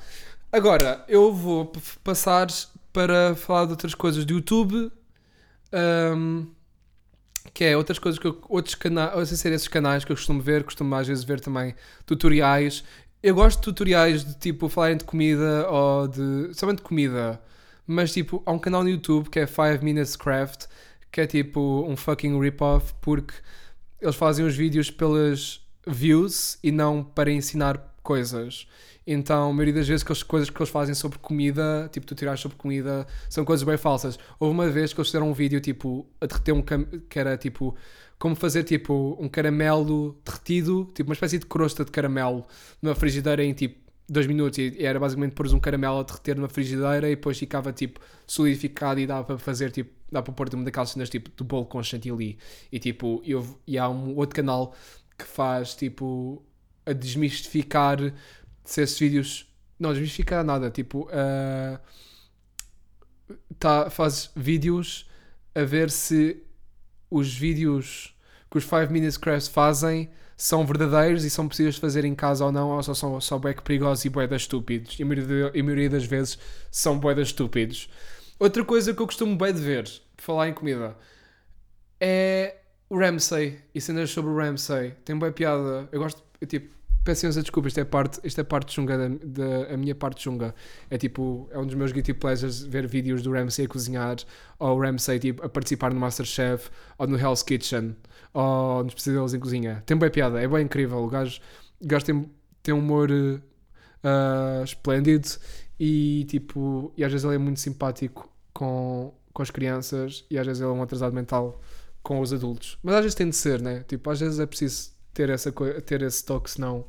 agora 0.53 1.05
eu 1.09 1.33
vou 1.33 1.73
passar 2.03 2.49
para 2.93 3.35
falar 3.37 3.67
de 3.67 3.71
outras 3.73 3.95
coisas 3.95 4.25
do 4.25 4.35
YouTube. 4.35 4.93
Um, 5.73 6.47
que 7.55 7.65
é 7.65 7.77
outras 7.77 7.99
coisas 7.99 8.19
que 8.19 8.27
eu, 8.27 8.41
outros 8.49 8.75
canais, 8.75 9.29
sem 9.29 9.37
ser 9.37 9.53
esses 9.53 9.69
canais 9.69 10.05
que 10.05 10.13
eu 10.13 10.17
costumo 10.17 10.41
ver, 10.41 10.65
costumo 10.65 10.95
às 10.95 11.07
vezes 11.07 11.25
ver 11.25 11.41
também 11.41 11.75
tutoriais. 12.07 12.85
Eu 13.23 13.35
gosto 13.35 13.59
de 13.59 13.65
tutoriais 13.65 14.25
de 14.25 14.35
tipo 14.35 14.69
falarem 14.69 14.97
de 14.97 15.05
comida 15.05 15.69
ou 15.69 16.09
de. 16.09 16.55
somente 16.55 16.83
comida, 16.83 17.41
mas 17.87 18.13
tipo, 18.13 18.43
há 18.47 18.53
um 18.53 18.59
canal 18.59 18.83
no 18.83 18.91
YouTube 18.91 19.29
que 19.29 19.39
é 19.41 19.47
5 19.47 19.85
Minutes 19.85 20.17
Craft 20.17 20.67
que 21.11 21.21
é 21.21 21.27
tipo 21.27 21.85
um 21.89 21.97
fucking 21.97 22.39
rip-off 22.39 22.95
porque 23.01 23.35
eles 24.01 24.15
fazem 24.15 24.45
os 24.45 24.57
vídeos 24.57 24.91
pelas 24.91 25.61
views 25.87 26.59
e 26.63 26.71
não 26.71 27.03
para 27.03 27.31
ensinar 27.31 27.95
coisas. 28.03 28.67
Então, 29.07 29.51
a 29.51 29.53
maioria 29.53 29.75
das 29.75 29.89
vezes, 29.89 30.05
as 30.09 30.23
coisas 30.23 30.51
que 30.51 30.59
eles 30.59 30.69
fazem 30.69 30.95
sobre 30.95 31.19
comida, 31.19 31.89
tipo 31.93 32.07
tutoriais 32.07 32.41
sobre 32.41 32.57
comida, 32.57 33.07
são 33.29 33.45
coisas 33.45 33.65
bem 33.65 33.77
falsas. 33.77 34.19
Houve 34.39 34.55
uma 34.55 34.69
vez 34.69 34.93
que 34.93 35.01
eles 35.01 35.09
fizeram 35.09 35.31
um 35.31 35.33
vídeo, 35.33 35.61
tipo, 35.61 36.07
a 36.21 36.27
derreter 36.27 36.53
um 36.53 36.63
que 36.63 37.19
era 37.19 37.37
tipo, 37.37 37.75
como 38.19 38.37
fazer 38.37 38.65
tipo 38.65 39.17
um 39.19 39.29
caramelo 39.29 40.21
derretido, 40.25 40.91
tipo 40.95 41.09
uma 41.09 41.15
espécie 41.15 41.39
de 41.39 41.47
crosta 41.47 41.85
de 41.85 41.91
caramelo 41.91 42.45
numa 42.83 42.95
frigideira 42.95 43.43
em 43.43 43.55
tipo 43.55 43.81
2 44.09 44.27
minutos. 44.27 44.59
E 44.59 44.85
era 44.85 45.01
basicamente 45.01 45.33
pôr 45.33 45.47
um 45.55 45.61
caramelo 45.61 46.01
a 46.01 46.03
derreter 46.03 46.37
numa 46.37 46.49
frigideira 46.49 47.09
e 47.09 47.17
depois 47.17 47.39
ficava 47.39 47.73
tipo 47.73 48.01
solidificado 48.27 49.01
e 49.01 49.07
dava 49.07 49.25
para 49.25 49.39
fazer 49.39 49.71
tipo, 49.71 49.91
dá 50.13 50.21
para 50.21 50.35
pôr 50.35 50.53
uma 50.53 50.65
daquelas 50.65 50.91
cenas 50.91 51.09
tipo 51.09 51.31
do 51.37 51.45
bolo 51.45 51.65
com 51.65 51.83
chantilly. 51.83 52.39
E 52.71 52.79
tipo, 52.79 53.23
eu, 53.25 53.47
e 53.67 53.79
há 53.79 53.89
um 53.89 54.15
outro 54.17 54.37
canal 54.37 54.75
que 55.17 55.25
faz 55.25 55.75
tipo 55.75 56.43
a 56.85 56.93
desmistificar 56.93 57.99
se 58.65 58.83
esses 58.83 58.99
vídeos. 58.99 59.47
Não, 59.79 59.93
desmistificar 59.93 60.45
nada. 60.45 60.71
Tipo, 60.71 61.09
ah, 61.13 61.81
tá, 63.59 63.91
faz 63.91 64.31
vídeos 64.35 65.09
a 65.55 65.63
ver 65.63 65.91
se 65.91 66.43
os 67.11 67.35
vídeos 67.35 68.17
que 68.51 68.59
os 68.59 68.65
5 68.65 68.93
Minutes 68.93 69.17
Crafts 69.17 69.49
fazem 69.49 70.11
são 70.37 70.65
verdadeiros 70.65 71.25
e 71.25 71.31
são 71.31 71.47
possíveis 71.47 71.75
de 71.75 71.81
fazer 71.81 72.05
em 72.05 72.15
casa 72.15 72.45
ou 72.45 72.51
não, 72.51 72.71
ou 72.71 72.83
só 72.83 72.95
são 72.95 73.21
só 73.21 73.39
perigosos 73.39 74.05
e 74.07 74.09
bué 74.09 74.27
das 74.27 74.43
estúpidos. 74.43 74.99
E 74.99 75.03
a 75.03 75.07
maioria, 75.07 75.49
a 75.49 75.63
maioria 75.63 75.91
das 75.91 76.05
vezes 76.05 76.39
são 76.71 76.99
bué 76.99 77.15
das 77.15 77.29
estúpidos. 77.29 77.91
Outra 78.39 78.65
coisa 78.65 78.95
que 78.95 79.03
eu 79.03 79.07
costumo 79.07 79.37
bem 79.37 79.53
de 79.53 79.61
ver, 79.61 79.85
por 80.17 80.23
falar 80.23 80.49
em 80.49 80.55
comida, 80.55 80.97
é 82.01 82.57
o 82.89 82.99
Ramsay 82.99 83.61
e 83.75 83.81
cenas 83.81 84.11
sobre 84.11 84.31
o 84.31 84.37
Ramsay. 84.37 84.93
Tem 85.05 85.17
boa 85.17 85.31
piada. 85.31 85.89
Eu 85.93 86.01
gosto, 86.01 86.23
eu, 86.41 86.47
tipo, 86.47 86.75
peço 87.05 87.27
imensa 87.27 87.43
desculpa, 87.43 87.69
isto 87.69 87.81
é 87.81 87.85
parte, 87.85 88.21
isto 88.25 88.41
é 88.41 88.45
parte 88.45 88.73
chunga 88.73 88.97
da, 88.97 89.09
da 89.09 89.75
a 89.75 89.77
minha 89.77 89.95
parte 89.95 90.23
chunga. 90.23 90.55
É 90.89 90.99
tipo, 90.99 91.49
é 91.51 91.59
um 91.59 91.67
dos 91.67 91.75
meus 91.75 91.93
guilty 91.93 92.15
pleasures 92.15 92.63
ver 92.63 92.87
vídeos 92.87 93.23
do 93.23 93.33
Ramsay 93.33 93.67
a 93.67 93.69
cozinhar, 93.69 94.17
ou 94.59 94.77
o 94.77 94.81
Ramsay 94.81 95.19
tipo, 95.19 95.45
a 95.45 95.49
participar 95.49 95.93
no 95.93 96.01
Masterchef, 96.01 96.71
ou 96.99 97.07
no 97.07 97.19
Hell's 97.19 97.43
Kitchen, 97.43 97.97
ou 98.33 98.85
nos 98.85 98.95
Pesadelos 98.95 99.35
em 99.35 99.41
Cozinha. 99.41 99.83
Tem 99.87 99.97
boa 99.97 100.11
piada, 100.11 100.41
é 100.41 100.47
bem 100.47 100.65
incrível. 100.65 100.99
O 100.99 101.09
gajo, 101.09 101.41
o 101.81 101.87
gajo 101.87 102.05
tem, 102.05 102.31
tem 102.63 102.75
um 102.75 102.79
humor 102.79 103.11
ah, 104.03 104.63
esplêndido 104.65 105.29
e 105.79 106.25
tipo, 106.29 106.93
e 106.97 107.05
às 107.05 107.13
vezes 107.13 107.25
ele 107.25 107.35
é 107.37 107.39
muito 107.39 107.61
simpático 107.61 108.31
com, 108.53 109.15
com 109.33 109.43
as 109.43 109.51
crianças 109.51 110.25
e 110.31 110.39
às 110.39 110.47
vezes 110.47 110.61
ele 110.61 110.71
é 110.71 110.73
um 110.73 110.83
atrasado 110.83 111.15
mental 111.15 111.61
com 112.03 112.21
os 112.21 112.33
adultos. 112.33 112.79
Mas 112.83 112.95
às 112.97 113.03
vezes 113.03 113.15
tem 113.15 113.29
de 113.29 113.37
ser, 113.37 113.61
né? 113.61 113.85
Tipo, 113.87 114.11
às 114.11 114.21
vezes 114.21 114.39
é 114.39 114.47
preciso 114.47 114.91
ter, 115.21 115.29
essa, 115.29 115.53
ter 115.85 116.01
esse 116.01 116.25
toque, 116.25 116.51
senão 116.51 116.87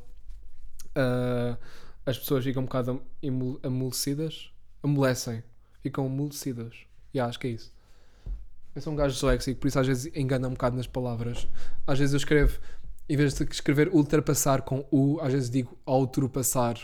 ah, 0.94 1.58
as 2.06 2.18
pessoas 2.18 2.42
ficam 2.42 2.62
um 2.62 2.64
bocado 2.64 3.02
amol- 3.22 3.60
amolecidas. 3.62 4.50
Amolecem. 4.82 5.44
Ficam 5.82 6.06
amolecidas. 6.06 6.74
Já, 7.12 7.26
acho 7.26 7.38
que 7.38 7.46
é 7.48 7.50
isso. 7.50 7.70
Eu 8.74 8.80
sou 8.80 8.92
um 8.92 8.96
gajo 8.96 9.12
disléxico, 9.12 9.60
por 9.60 9.68
isso 9.68 9.78
às 9.78 9.86
vezes 9.86 10.16
engana 10.16 10.48
um 10.48 10.52
bocado 10.52 10.76
nas 10.76 10.86
palavras. 10.86 11.46
Às 11.86 11.98
vezes 11.98 12.14
eu 12.14 12.16
escrevo, 12.16 12.58
em 13.06 13.16
vez 13.16 13.34
de 13.34 13.44
escrever 13.44 13.90
ultrapassar 13.92 14.62
com 14.62 14.86
U, 14.90 15.20
às 15.20 15.32
vezes 15.32 15.50
digo 15.50 15.76
ultrapassar. 15.86 16.78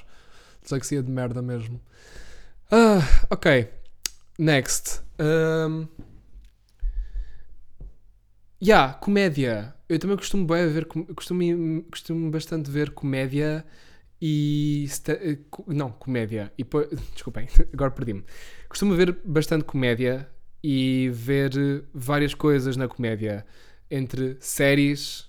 Dislexia 0.60 1.02
de 1.02 1.10
merda 1.10 1.40
mesmo. 1.40 1.80
Ah, 2.70 3.00
ok. 3.30 3.72
Next. 4.38 5.00
Um... 5.18 5.88
Yeah, 8.62 8.94
comédia. 8.94 9.77
Eu 9.88 9.98
também 9.98 10.16
costumo 10.16 10.46
bem 10.46 10.68
ver, 10.68 10.86
costumo, 10.86 11.82
costumo 11.84 12.30
bastante 12.30 12.70
ver 12.70 12.90
comédia 12.90 13.64
e 14.20 14.86
eh, 15.08 15.38
não, 15.66 15.90
comédia. 15.90 16.52
E 16.58 16.64
desculpem, 17.14 17.48
agora 17.72 17.90
perdi-me. 17.90 18.24
Costumo 18.68 18.94
ver 18.94 19.18
bastante 19.24 19.64
comédia 19.64 20.28
e 20.62 21.08
ver 21.12 21.52
várias 21.94 22.34
coisas 22.34 22.76
na 22.76 22.88
comédia, 22.88 23.46
entre 23.90 24.36
séries, 24.40 25.28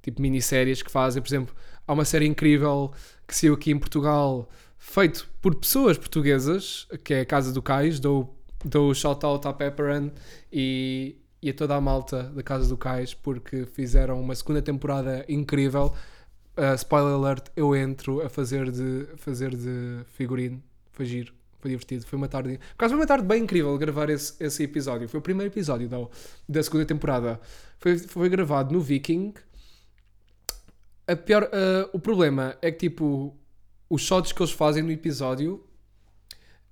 tipo 0.00 0.22
minisséries 0.22 0.82
que 0.82 0.90
fazem, 0.90 1.20
por 1.20 1.28
exemplo, 1.28 1.54
há 1.86 1.92
uma 1.92 2.04
série 2.04 2.26
incrível 2.26 2.92
que 3.26 3.34
saiu 3.36 3.54
aqui 3.54 3.72
em 3.72 3.78
Portugal, 3.78 4.48
feito 4.78 5.28
por 5.42 5.54
pessoas 5.56 5.98
portuguesas, 5.98 6.86
que 7.04 7.12
é 7.12 7.20
a 7.20 7.26
Casa 7.26 7.52
do 7.52 7.60
Cais, 7.60 8.00
dou, 8.00 8.40
dou 8.64 8.94
shout 8.94 9.26
out 9.26 9.46
à 9.46 9.52
Pepperan 9.52 10.10
e, 10.52 11.16
e 11.42 11.50
a 11.50 11.54
toda 11.54 11.74
a 11.76 11.80
malta 11.80 12.24
da 12.24 12.42
Casa 12.42 12.68
do 12.68 12.76
Cais, 12.76 13.14
porque 13.14 13.66
fizeram 13.66 14.20
uma 14.20 14.34
segunda 14.34 14.60
temporada 14.60 15.24
incrível. 15.28 15.94
Uh, 16.56 16.74
spoiler 16.74 17.14
alert, 17.14 17.46
eu 17.54 17.74
entro 17.76 18.20
a 18.20 18.28
fazer 18.28 18.70
de, 18.70 19.06
fazer 19.16 19.54
de 19.54 20.00
figurino, 20.06 20.62
foi 20.90 21.06
giro. 21.06 21.32
Foi 21.60 21.70
divertido, 21.70 22.06
foi 22.06 22.16
uma 22.16 22.28
tarde. 22.28 22.58
Por 22.58 22.74
acaso 22.74 22.90
foi 22.92 23.00
uma 23.00 23.06
tarde 23.06 23.26
bem 23.26 23.42
incrível 23.42 23.76
gravar 23.76 24.08
esse, 24.10 24.32
esse 24.42 24.62
episódio. 24.62 25.08
Foi 25.08 25.18
o 25.18 25.22
primeiro 25.22 25.52
episódio 25.52 25.88
da, 25.88 25.98
da 26.48 26.62
segunda 26.62 26.84
temporada. 26.84 27.40
Foi, 27.80 27.98
foi 27.98 28.28
gravado 28.28 28.72
no 28.72 28.80
Viking. 28.80 29.34
A 31.06 31.16
pior, 31.16 31.50
ah, 31.52 31.88
o 31.92 31.98
problema 31.98 32.56
é 32.62 32.70
que, 32.70 32.88
tipo, 32.88 33.36
os 33.90 34.02
shots 34.02 34.30
que 34.30 34.40
eles 34.40 34.52
fazem 34.52 34.84
no 34.84 34.92
episódio 34.92 35.64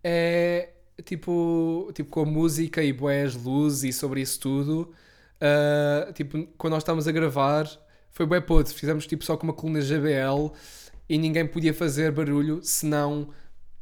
é 0.04 0.68
tipo, 1.04 1.90
tipo 1.94 2.10
com 2.10 2.20
a 2.22 2.24
música 2.26 2.82
e 2.82 2.92
boés, 2.92 3.34
luz 3.36 3.84
e 3.84 3.92
sobre 3.92 4.20
isso 4.20 4.40
tudo. 4.40 4.92
ah, 5.40 6.12
tipo, 6.12 6.46
quando 6.58 6.72
nós 6.74 6.82
estávamos 6.82 7.06
a 7.08 7.12
gravar, 7.12 7.68
foi 8.12 8.26
bem 8.26 8.40
podre. 8.40 8.72
Fizemos 8.74 9.06
tipo 9.06 9.24
só 9.24 9.36
com 9.36 9.44
uma 9.46 9.52
coluna 9.52 9.80
JBL 9.80 10.52
e 11.08 11.18
ninguém 11.18 11.46
podia 11.46 11.72
fazer 11.74 12.10
barulho, 12.12 12.60
senão 12.62 13.28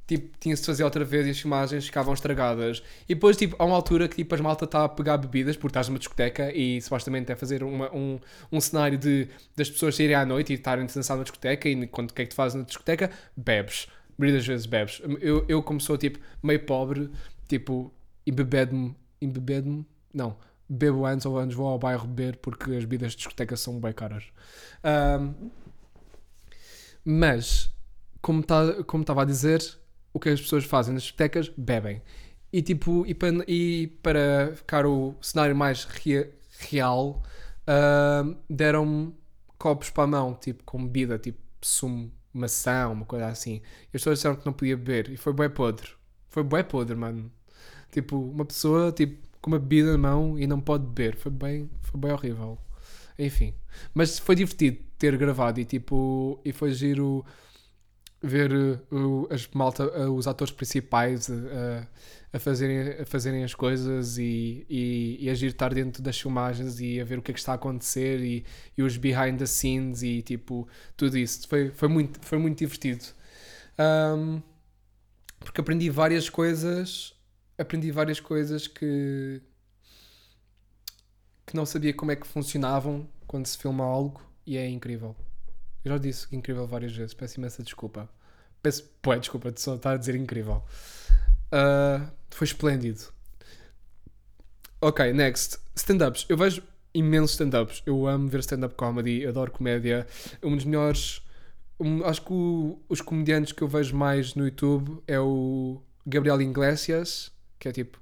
tipo, 0.07 0.37
tinha-se 0.39 0.63
de 0.63 0.67
fazer 0.67 0.85
outra 0.85 1.05
vez 1.05 1.27
e 1.27 1.31
as 1.31 1.41
filmagens 1.41 1.87
ficavam 1.87 2.13
estragadas. 2.13 2.83
E 3.09 3.15
depois, 3.15 3.37
tipo, 3.37 3.57
há 3.59 3.65
uma 3.65 3.75
altura 3.77 4.07
que 4.09 4.17
tipo, 4.17 4.35
as 4.35 4.41
malta 4.41 4.65
está 4.67 4.85
a 4.85 4.89
pegar 4.89 5.17
bebidas, 5.17 5.57
porque 5.57 5.69
estás 5.71 5.89
numa 5.89 5.99
discoteca 5.99 6.53
e 6.55 6.81
supostamente 6.83 7.33
é 7.33 7.37
fazer 7.37 7.63
uma- 7.63 7.91
um, 7.95 8.19
um 8.53 8.61
cenário 8.61 8.99
de, 8.99 9.29
das 9.57 9.71
pessoas 9.71 9.95
saírem 9.97 10.15
à 10.17 10.27
noite 10.27 10.53
e 10.53 10.57
estarem 10.57 10.85
a 10.85 10.87
dançar 10.89 11.17
na 11.17 11.23
discoteca 11.23 11.69
e 11.69 11.87
quando 11.87 12.11
o 12.11 12.15
que 12.15 12.23
é 12.23 12.25
que 12.27 12.31
tu 12.31 12.35
fazes 12.37 12.55
na 12.57 12.65
discoteca? 12.65 13.11
Bebes. 13.37 13.87
Das 14.19 14.47
vezes 14.47 14.67
bebes. 14.67 15.01
Eu, 15.21 15.45
eu 15.49 15.63
como 15.63 15.81
sou, 15.81 15.97
tipo, 15.99 16.19
meio 16.43 16.65
pobre, 16.65 17.11
tipo, 17.49 17.93
embebedo-me, 18.27 18.95
embebedo-me, 19.21 19.85
não, 20.13 20.37
bebo 20.69 21.05
antes 21.05 21.27
ou 21.27 21.39
antes 21.39 21.57
vou 21.57 21.67
ao 21.69 21.79
bairro 21.79 22.07
beber 22.07 22.37
porque 22.37 22.71
as 22.73 22.85
bebidas 22.85 23.13
de 23.13 23.19
discoteca 23.19 23.57
são 23.57 23.81
bem 23.81 23.93
caras. 23.93 24.25
Ahm, 24.83 25.33
mas, 27.05 27.71
como 28.23 28.43
tá- 28.43 28.77
estava 29.01 29.23
a 29.23 29.25
dizer, 29.25 29.61
o 30.13 30.19
que 30.21 30.29
as 30.29 30.41
pessoas 30.41 30.65
fazem 30.65 30.95
nas 30.95 31.03
discotecas, 31.03 31.49
bebem. 31.57 32.01
E, 32.53 32.63
tipo, 32.63 33.05
e, 33.07 33.15
para, 33.15 33.45
e 33.49 33.89
para 34.03 34.53
ficar 34.55 34.87
o 34.87 35.15
cenário 35.21 35.57
mais 35.57 35.85
rea- 35.85 36.31
real, 36.71 37.23
deram-me 38.49 39.13
copos 39.59 39.91
para 39.91 40.05
a 40.05 40.07
mão, 40.07 40.35
tipo, 40.35 40.63
com 40.65 40.85
bebida, 40.87 41.19
tipo, 41.19 41.39
sumo, 41.61 42.13
maçã, 42.35 42.89
uma 42.89 43.05
coisa 43.05 43.29
assim. 43.29 43.55
E 43.55 43.87
as 43.87 43.93
pessoas 43.93 44.19
disseram 44.19 44.37
que 44.37 44.47
não 44.47 44.53
podia 44.53 44.77
beber. 44.77 45.11
E 45.11 45.17
foi 45.17 45.33
bué 45.33 45.49
podre. 45.49 45.89
Foi 46.31 46.43
bué 46.43 46.63
podre, 46.63 46.97
mano. 46.97 47.31
Tipo, 47.91 48.19
uma 48.19 48.45
pessoa, 48.45 48.93
tipo, 48.93 49.27
com 49.41 49.51
uma 49.51 49.59
bebida 49.59 49.93
na 49.93 49.99
mão 49.99 50.39
e 50.39 50.47
não 50.47 50.61
pode 50.61 50.87
beber. 50.87 51.17
Foi 51.17 51.31
bem, 51.31 51.71
foi 51.83 52.01
bem 52.01 52.13
horrível. 52.13 52.59
Enfim. 53.19 53.55
Mas 53.95 54.19
foi 54.19 54.35
divertido 54.35 54.79
ter 54.99 55.17
gravado 55.17 55.61
e, 55.61 55.65
tipo, 55.65 56.41
e 56.45 56.53
foi 56.53 56.73
giro 56.73 57.25
ver 58.25 58.53
uh, 58.91 59.29
as 59.31 59.47
malta, 59.49 59.85
uh, 59.87 60.15
os 60.15 60.27
atores 60.27 60.53
principais 60.53 61.29
uh, 61.29 61.87
a, 62.33 62.39
fazerem, 62.39 63.03
a 63.03 63.07
fazerem 63.07 63.45
as 63.45 63.55
coisas 63.55 64.17
e, 64.19 64.67
e, 64.69 65.19
e 65.21 65.31
agir 65.31 65.49
estar 65.49 65.73
dentro 65.73 66.03
das 66.03 66.19
filmagens 66.19 66.81
e 66.81 67.01
a 67.01 67.05
ver 67.05 67.19
o 67.19 67.23
que 67.23 67.31
é 67.31 67.35
que 67.35 67.41
está 67.41 67.53
a 67.53 67.55
acontecer 67.57 68.21
e, 68.21 68.45
e 68.77 68.83
os 68.83 68.97
behind 68.97 69.39
the 69.39 69.47
scenes 69.47 70.03
e 70.03 70.23
tipo 70.23 70.67
tudo 70.97 71.19
isso. 71.19 71.47
Foi, 71.47 71.71
foi, 71.71 71.89
muito, 71.89 72.19
foi 72.25 72.39
muito 72.39 72.59
divertido. 72.59 73.05
Um, 73.79 74.41
porque 75.39 75.61
aprendi 75.61 75.91
várias 75.91 76.31
coisas, 76.31 77.15
aprendi 77.59 77.91
várias 77.91 78.21
coisas 78.21 78.67
que, 78.67 79.43
que 81.47 81.55
não 81.55 81.67
sabia 81.67 81.93
como 81.93 82.11
é 82.11 82.17
que 82.17 82.27
funcionavam 82.27 83.07
quando 83.27 83.47
se 83.47 83.59
filma 83.59 83.85
algo 83.85 84.23
e 84.47 84.57
é 84.57 84.69
incrível. 84.69 85.15
Eu 85.85 85.93
já 85.93 85.99
disse 85.99 86.35
incrível 86.35 86.67
várias 86.67 86.93
vezes, 86.97 87.15
peço 87.15 87.39
imensa 87.39 87.63
desculpa. 87.63 88.09
Peço, 88.63 88.85
pô, 89.03 89.15
desculpa, 89.15 89.53
de 89.53 89.61
só 89.61 89.75
estar 89.77 89.93
a 89.93 89.97
dizer 89.97 90.15
incrível. 90.15 90.63
Uh, 91.53 92.11
foi 92.31 92.47
esplêndido. 92.47 93.01
Ok, 94.81 95.13
next. 95.13 95.59
Stand-ups. 95.77 96.27
Eu 96.29 96.37
vejo 96.37 96.63
imensos 96.93 97.33
stand-ups. 97.33 97.83
Eu 97.87 98.07
amo 98.07 98.29
ver 98.29 98.41
stand-up 98.41 98.75
comedy, 98.75 99.27
adoro 99.27 99.51
comédia. 99.51 100.07
Um 100.43 100.55
dos 100.57 100.65
melhores. 100.65 101.21
um- 101.81 102.05
acho 102.05 102.23
que 102.23 102.33
o- 102.33 102.81
os 102.89 103.01
comediantes 103.01 103.53
que 103.53 103.61
eu 103.61 103.67
vejo 103.67 103.97
mais 103.97 104.37
no 104.37 104.45
YouTube 104.45 105.03
é 105.09 105.19
o 105.19 105.83
Gabriel 106.07 106.41
Iglesias, 106.41 107.33
que 107.59 107.69
é 107.69 107.73
tipo. 107.73 108.01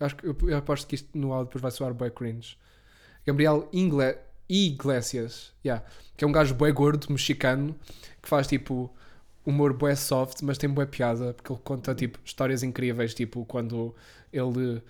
Acho 0.00 0.16
que 0.16 0.26
eu, 0.26 0.56
aposto 0.56 0.86
que 0.86 0.94
isto 0.94 1.16
no 1.16 1.30
áudio 1.30 1.46
depois 1.48 1.60
vai 1.60 1.70
soar 1.70 1.92
bem 1.92 2.10
cringe. 2.10 2.56
Gabriel 3.26 3.68
Ingle, 3.70 4.16
Iglesias, 4.54 5.52
yeah, 5.64 5.84
que 6.16 6.24
é 6.24 6.26
um 6.26 6.32
gajo 6.32 6.54
bué 6.54 6.70
gordo, 6.72 7.06
mexicano, 7.10 7.74
que 8.20 8.28
faz 8.28 8.46
tipo 8.46 8.94
humor 9.44 9.72
bué 9.72 9.94
soft, 9.96 10.42
mas 10.42 10.58
tem 10.58 10.68
bué 10.70 10.86
piada, 10.86 11.34
porque 11.34 11.52
ele 11.52 11.60
conta 11.64 11.94
tipo 11.94 12.18
histórias 12.24 12.62
incríveis, 12.62 13.14
tipo 13.14 13.44
quando 13.46 13.94
ele 14.32 14.82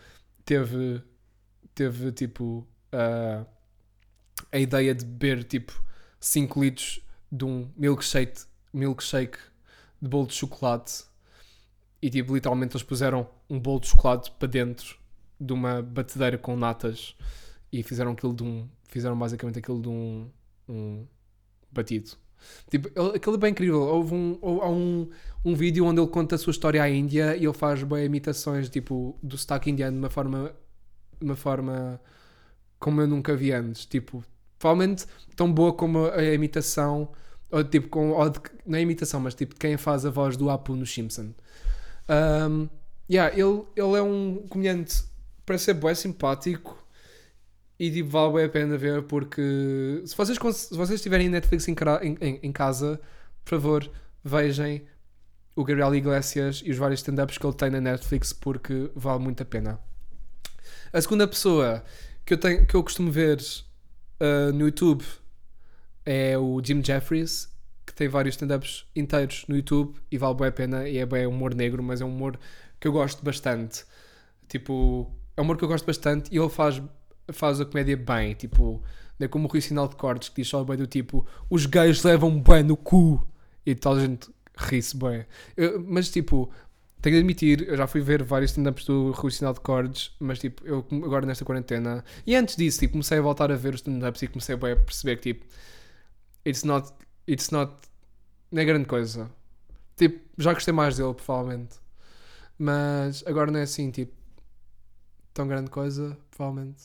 teve, 0.45 1.03
teve 1.75 2.13
tipo 2.13 2.67
a 2.91 3.47
a 4.51 4.59
ideia 4.59 4.95
de 4.95 5.05
beber 5.05 5.45
tipo 5.45 5.83
5 6.21 6.63
litros 6.63 7.01
de 7.31 7.45
um 7.45 7.71
milkshake, 7.77 8.45
milkshake 8.73 9.39
de 10.01 10.09
bolo 10.09 10.27
de 10.27 10.35
chocolate. 10.35 11.05
E 12.01 12.11
tipo 12.11 12.35
literalmente 12.35 12.77
eles 12.77 12.83
puseram 12.83 13.29
um 13.49 13.59
bolo 13.59 13.81
de 13.81 13.89
chocolate 13.89 14.31
para 14.33 14.49
dentro 14.49 14.99
de 15.41 15.53
uma 15.53 15.81
batedeira 15.83 16.37
com 16.37 16.57
natas 16.57 17.17
e 17.73 17.83
fizeram 17.83 18.13
aquilo 18.13 18.35
de 18.35 18.43
um 18.43 18.69
fizeram 18.93 19.19
basicamente 19.19 19.59
aquilo 19.59 19.81
de 19.81 19.89
um, 19.89 20.31
um 20.69 21.07
batido. 21.71 22.13
Tipo, 22.69 22.89
aquilo 23.15 23.37
é 23.37 23.39
bem 23.39 23.51
incrível. 23.53 23.81
Houve 23.81 24.15
um, 24.15 24.39
há 24.43 24.69
um, 24.69 25.09
um 25.45 25.55
vídeo 25.55 25.85
onde 25.85 26.01
ele 26.01 26.09
conta 26.09 26.35
a 26.35 26.39
sua 26.39 26.51
história 26.51 26.83
à 26.83 26.91
Índia 26.91 27.37
e 27.37 27.45
ele 27.45 27.53
faz 27.53 27.83
bem 27.83 28.05
imitações 28.05 28.69
tipo 28.69 29.19
do 29.23 29.39
sotaque 29.39 29.71
indiano 29.71 29.93
de 29.93 29.99
uma 29.99 30.11
forma 30.11 30.53
uma 31.21 31.37
forma 31.37 32.01
como 32.79 33.01
eu 33.01 33.07
nunca 33.07 33.35
vi 33.37 33.53
antes. 33.53 33.87
Tipo, 33.87 34.25
provavelmente 34.59 35.07
tão 35.37 35.53
boa 35.53 35.73
como 35.73 36.07
a, 36.07 36.23
imitação 36.25 37.11
ou 37.51 37.63
tipo, 37.63 37.89
com, 37.89 38.11
ou 38.11 38.31
de, 38.31 38.41
não 38.67 38.79
é 38.79 38.81
imitação, 38.81 39.21
mas 39.21 39.35
tipo 39.35 39.55
quem 39.55 39.77
faz 39.77 40.05
a 40.05 40.11
voz 40.11 40.37
do 40.37 40.51
Apu 40.51 40.75
no 40.75 40.87
Simpson. 40.87 41.33
Um, 42.09 42.69
yeah, 43.11 43.33
ele, 43.33 43.63
ele 43.77 43.97
é 43.97 44.03
um 44.03 44.45
comediante 44.49 45.05
parece 45.47 45.67
ser 45.67 45.75
bem 45.75 45.95
simpático 45.95 46.82
e 47.85 47.91
tipo, 47.91 48.11
vale 48.11 48.33
bem 48.35 48.45
a 48.45 48.49
pena 48.49 48.77
ver 48.79 49.03
porque 49.03 50.03
se 50.07 50.17
vocês, 50.17 50.39
se 50.57 50.77
vocês 50.77 51.03
tiverem 51.03 51.29
Netflix 51.29 51.67
em- 51.67 51.75
em- 52.21 52.39
em 52.43 52.53
casa, 52.53 53.01
por 53.45 53.51
favor, 53.51 53.91
vejam 54.23 54.81
o 55.57 55.65
Gabriel 55.65 55.93
Iglesias 55.95 56.63
e 56.65 56.71
os 56.71 56.79
vários 56.79 57.01
stand-ups 57.01 57.39
que 57.39 57.45
ele 57.47 57.57
tem 57.57 57.71
na 57.71 57.81
Netflix 57.81 58.33
porque 58.33 58.89
vale 58.95 59.19
muito 59.25 59.43
a 59.43 59.47
pena. 59.47 59.81
A 60.93 61.01
segunda 61.01 61.27
pessoa 61.27 61.83
que 62.25 62.35
eu, 62.35 62.39
tenho, 62.39 62.65
que 62.67 62.75
eu 62.77 62.83
costumo 62.85 63.11
ver 63.11 63.39
uh, 64.21 64.53
no 64.53 64.61
YouTube 64.67 65.05
é 66.07 66.39
o 66.39 66.61
Jim 66.65 66.85
Jeffries, 66.85 67.49
que 67.85 67.93
tem 67.93 68.07
vários 68.09 68.35
stand-ups 68.37 68.87
inteiros 68.95 69.45
no 69.49 69.57
YouTube 69.57 69.95
e 70.11 70.17
vale 70.19 70.35
bem 70.37 70.47
a 70.49 70.53
pena 70.53 70.89
e 70.89 70.99
é 70.99 71.07
bem 71.07 71.27
humor 71.27 71.53
negro, 71.55 71.83
mas 71.83 72.01
é 72.01 72.05
um 72.05 72.15
humor 72.15 72.39
que 72.79 72.87
eu 72.87 72.93
gosto 72.93 73.25
bastante. 73.25 73.85
Tipo, 74.49 75.11
é 75.37 75.41
um 75.41 75.45
humor 75.45 75.57
que 75.59 75.65
eu 75.65 75.69
gosto 75.69 75.85
bastante 75.85 76.33
e 76.33 76.39
ele 76.39 76.49
faz, 76.49 76.81
faz 77.31 77.61
a 77.61 77.65
comédia 77.65 77.97
bem, 77.97 78.35
tipo, 78.35 78.83
não 79.19 79.25
é 79.25 79.29
como 79.29 79.47
o 79.47 79.51
Rui 79.51 79.61
Sinal 79.61 79.89
de 79.89 79.97
Cortes 79.97 80.29
que 80.29 80.43
diz 80.43 80.49
só 80.49 80.65
bem 80.65 80.77
do 80.77 80.87
tipo, 80.87 81.27
os 81.49 81.67
gays 81.67 82.03
levam 82.03 82.41
bem 82.41 82.63
no 82.63 82.77
cu 82.77 83.27
e 83.65 83.75
tal 83.75 83.99
gente 84.01 84.29
ri-se 84.57 84.97
bem. 84.97 85.25
Eu- 85.57 85.81
mas 85.87 86.11
tipo, 86.11 86.51
tenho 87.01 87.15
de 87.17 87.19
admitir, 87.21 87.69
eu 87.69 87.77
já 87.77 87.87
fui 87.87 88.01
ver 88.01 88.23
vários 88.23 88.51
stand-ups 88.53 88.85
do 88.85 89.13
Rui 89.13 89.31
Sinal 89.31 89.55
de 89.55 89.61
Cordes, 89.61 90.13
mas 90.21 90.39
tipo, 90.39 90.65
eu 90.67 90.87
agora 91.05 91.27
nesta 91.27 91.45
quarentena, 91.45 92.05
e 92.27 92.35
antes 92.35 92.57
disso, 92.57 92.81
tipo, 92.81 92.93
comecei 92.93 93.19
a 93.19 93.23
voltar 93.23 93.51
a 93.53 93.57
ver 93.57 93.75
os 93.75 93.81
stand-ups 93.81 94.23
e 94.23 94.29
comecei 94.29 94.57
bué, 94.57 94.73
a 94.73 94.77
perceber 94.77 95.17
que 95.17 95.35
tipo, 95.35 95.47
it's 96.47 96.65
not, 96.65 96.93
it's 97.29 97.51
not, 97.51 97.73
não 98.51 98.63
é 98.63 98.65
grande 98.65 98.87
coisa. 98.87 99.31
Tipo, 99.97 100.21
já 100.39 100.53
gostei 100.55 100.73
mais 100.75 100.97
dele, 100.97 101.15
provavelmente. 101.15 101.77
Mas 102.59 103.23
agora 103.27 103.51
não 103.51 103.61
é 103.61 103.63
assim, 103.63 103.91
tipo, 103.91 104.13
tão 105.35 105.47
grande 105.47 105.71
coisa, 105.71 106.17
provavelmente. 106.31 106.85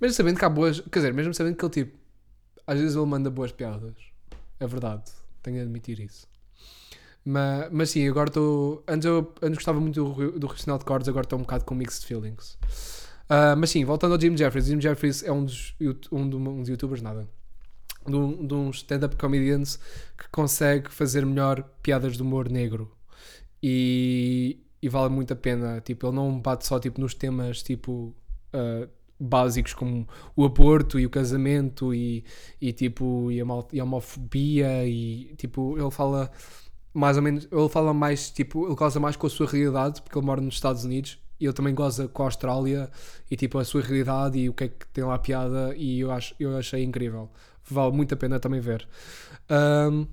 Mesmo 0.00 0.14
sabendo 0.14 0.38
que 0.38 0.44
há 0.44 0.48
boas, 0.48 0.80
quer 0.80 0.98
dizer, 1.00 1.14
mesmo 1.14 1.32
sabendo 1.34 1.56
que 1.56 1.64
ele 1.64 1.72
tipo, 1.72 1.98
às 2.66 2.78
vezes 2.78 2.96
ele 2.96 3.06
manda 3.06 3.30
boas 3.30 3.52
piadas. 3.52 3.94
É 4.60 4.66
verdade, 4.66 5.04
tenho 5.42 5.56
de 5.56 5.62
admitir 5.62 6.00
isso. 6.00 6.26
Mas, 7.24 7.68
mas 7.70 7.90
sim, 7.90 8.08
agora 8.08 8.28
estou. 8.28 8.82
Antes 8.88 9.04
eu 9.06 9.32
antes 9.42 9.56
gostava 9.56 9.80
muito 9.80 10.02
do, 10.02 10.38
do 10.38 10.48
de 10.48 10.84
Cordes, 10.84 11.08
agora 11.08 11.24
estou 11.24 11.38
um 11.38 11.42
bocado 11.42 11.64
com 11.64 11.74
mixed 11.74 12.06
feelings. 12.06 12.56
Ah, 13.28 13.54
mas 13.54 13.70
sim, 13.70 13.84
voltando 13.84 14.14
ao 14.14 14.20
Jim 14.20 14.36
Jeffries. 14.36 14.66
Jim 14.66 14.80
Jeffries 14.80 15.22
é 15.22 15.30
um 15.30 15.44
dos, 15.44 15.74
um, 16.10 16.28
do- 16.28 16.38
um 16.38 16.60
dos 16.60 16.68
youtubers, 16.68 17.02
nada. 17.02 17.28
De 18.06 18.16
um, 18.16 18.46
de 18.46 18.54
uns 18.54 18.76
stand-up 18.78 19.16
comedians 19.16 19.78
que 20.16 20.26
consegue 20.30 20.90
fazer 20.90 21.26
melhor 21.26 21.62
piadas 21.82 22.16
de 22.16 22.22
humor 22.22 22.48
negro. 22.50 22.90
E, 23.62 24.60
e 24.80 24.88
vale 24.88 25.10
muito 25.12 25.32
a 25.32 25.36
pena. 25.36 25.80
Tipo, 25.80 26.06
ele 26.06 26.16
não 26.16 26.40
bate 26.40 26.66
só 26.66 26.78
tipo, 26.80 27.00
nos 27.00 27.12
temas 27.14 27.62
tipo. 27.62 28.14
ah, 28.52 28.88
básicos 29.20 29.74
como 29.74 30.06
o 30.36 30.44
aborto 30.44 30.98
e 30.98 31.06
o 31.06 31.10
casamento 31.10 31.92
e, 31.94 32.24
e 32.60 32.72
tipo 32.72 33.30
e 33.32 33.40
a, 33.40 33.44
mal- 33.44 33.68
e 33.72 33.80
a 33.80 33.84
homofobia 33.84 34.86
e 34.86 35.34
tipo 35.36 35.76
ele 35.78 35.90
fala 35.90 36.30
mais 36.94 37.16
ou 37.16 37.22
menos 37.22 37.48
ele 37.50 37.68
fala 37.68 37.92
mais 37.94 38.30
tipo 38.30 38.66
ele 38.66 38.74
goza 38.74 38.98
mais 39.00 39.16
com 39.16 39.26
a 39.26 39.30
sua 39.30 39.46
realidade 39.46 40.02
porque 40.02 40.18
ele 40.18 40.26
mora 40.26 40.40
nos 40.40 40.54
Estados 40.54 40.84
Unidos 40.84 41.18
e 41.40 41.44
ele 41.46 41.52
também 41.52 41.74
goza 41.74 42.08
com 42.08 42.22
a 42.22 42.26
Austrália 42.26 42.90
e 43.30 43.36
tipo 43.36 43.58
a 43.58 43.64
sua 43.64 43.80
realidade 43.82 44.38
e 44.38 44.48
o 44.48 44.52
que 44.54 44.64
é 44.64 44.68
que 44.68 44.86
tem 44.88 45.04
lá 45.04 45.18
piada 45.18 45.74
e 45.76 46.00
eu, 46.00 46.10
acho, 46.10 46.34
eu 46.40 46.56
achei 46.56 46.82
incrível. 46.82 47.30
Vale 47.70 47.92
muito 47.94 48.12
a 48.14 48.16
pena 48.16 48.40
também 48.40 48.58
ver. 48.60 48.88
Ahm, 49.48 50.06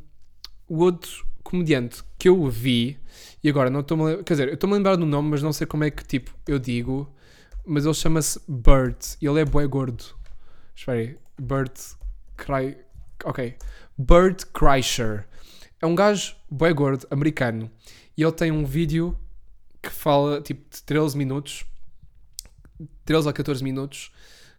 o 0.67 0.79
outro 0.83 1.25
comediante 1.43 2.03
que 2.17 2.29
eu 2.29 2.47
vi 2.49 2.97
e 3.43 3.49
agora 3.49 3.69
não 3.69 3.81
lem- 4.05 4.23
quer 4.23 4.33
dizer, 4.33 4.47
eu 4.49 4.55
estou-me 4.55 4.73
a 4.75 4.77
lembrar 4.77 4.95
do 4.95 5.05
nome 5.05 5.29
mas 5.29 5.43
não 5.43 5.53
sei 5.53 5.67
como 5.67 5.83
é 5.83 5.91
que 5.91 6.03
tipo 6.05 6.33
eu 6.47 6.57
digo 6.59 7.07
mas 7.65 7.85
ele 7.85 7.93
chama-se 7.93 8.39
Bert. 8.47 9.15
E 9.21 9.27
ele 9.27 9.41
é 9.41 9.45
bué 9.45 9.65
gordo. 9.67 10.03
Espera 10.75 10.99
aí. 10.99 11.17
Bert 11.39 11.95
Cry... 12.37 12.77
ok. 13.23 13.55
Bert 13.97 14.45
Kreischer. 14.53 15.27
É 15.81 15.85
um 15.85 15.95
gajo 15.95 16.35
bué 16.49 16.73
gordo, 16.73 17.07
americano. 17.09 17.69
E 18.17 18.23
ele 18.23 18.31
tem 18.31 18.51
um 18.51 18.65
vídeo 18.65 19.17
que 19.81 19.89
fala 19.89 20.41
tipo 20.41 20.69
de 20.69 20.81
13 20.83 21.17
minutos 21.17 21.65
13 23.05 23.29
a 23.29 23.33
14 23.33 23.63
minutos 23.63 24.11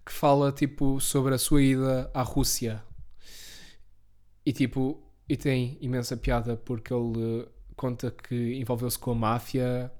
que 0.05 0.12
fala 0.12 0.53
tipo 0.53 1.01
sobre 1.01 1.35
a 1.35 1.38
sua 1.38 1.62
ida 1.62 2.11
à 2.14 2.23
Rússia. 2.23 2.83
E 4.45 4.53
tipo 4.53 5.03
e 5.29 5.37
tem 5.37 5.77
imensa 5.81 6.16
piada 6.16 6.57
porque 6.57 6.95
ele 6.95 7.42
eh, 7.42 7.49
conta 7.75 8.12
que 8.12 8.55
envolveu-se 8.55 8.97
com 8.97 9.11
a 9.11 9.14
máfia 9.14 9.92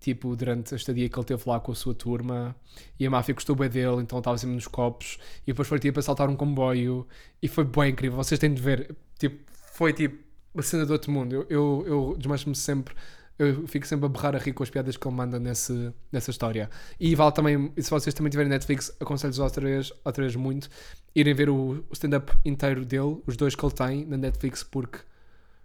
tipo 0.00 0.34
durante 0.34 0.74
a 0.74 0.76
estadia 0.76 1.08
que 1.08 1.18
ele 1.18 1.26
teve 1.26 1.42
lá 1.46 1.60
com 1.60 1.72
a 1.72 1.74
sua 1.74 1.94
turma 1.94 2.56
e 2.98 3.06
a 3.06 3.10
máfia 3.10 3.34
gostou 3.34 3.54
bem 3.54 3.68
dele 3.68 4.00
então 4.00 4.18
estava 4.18 4.38
sempre 4.38 4.54
nos 4.54 4.66
copos 4.66 5.18
e 5.42 5.52
depois 5.52 5.68
foi 5.68 5.78
tipo 5.78 6.00
a 6.00 6.02
saltar 6.02 6.28
um 6.28 6.36
comboio 6.36 7.06
e 7.42 7.46
foi 7.46 7.64
bem 7.64 7.90
incrível 7.90 8.16
vocês 8.16 8.40
têm 8.40 8.52
de 8.52 8.62
ver 8.62 8.96
tipo 9.18 9.38
foi 9.74 9.92
tipo 9.92 10.18
uma 10.54 10.62
cena 10.62 10.86
do 10.86 10.92
outro 10.92 11.12
mundo 11.12 11.34
eu, 11.34 11.46
eu, 11.50 11.84
eu 11.86 12.16
desmancho-me 12.18 12.56
sempre 12.56 12.94
eu 13.40 13.66
fico 13.66 13.86
sempre 13.86 14.04
a 14.04 14.08
berrar 14.08 14.36
a 14.36 14.38
rir 14.38 14.52
com 14.52 14.62
as 14.62 14.68
piadas 14.68 14.98
que 14.98 15.08
ele 15.08 15.16
manda 15.16 15.40
nesse, 15.40 15.94
nessa 16.12 16.30
história. 16.30 16.68
E 17.00 17.14
vale 17.14 17.32
também, 17.32 17.72
se 17.78 17.88
vocês 17.88 18.12
também 18.12 18.30
tiverem 18.30 18.50
Netflix, 18.50 18.94
aconselho-vos 19.00 19.38
outra 19.38 19.62
vez, 19.66 19.90
outra 20.04 20.24
vez 20.24 20.36
muito, 20.36 20.68
irem 21.14 21.32
ver 21.32 21.48
o, 21.48 21.82
o 21.88 21.92
stand-up 21.94 22.36
inteiro 22.44 22.84
dele, 22.84 23.22
os 23.26 23.38
dois 23.38 23.54
que 23.54 23.64
ele 23.64 23.72
tem 23.72 24.04
na 24.04 24.18
Netflix, 24.18 24.62
porque 24.62 24.98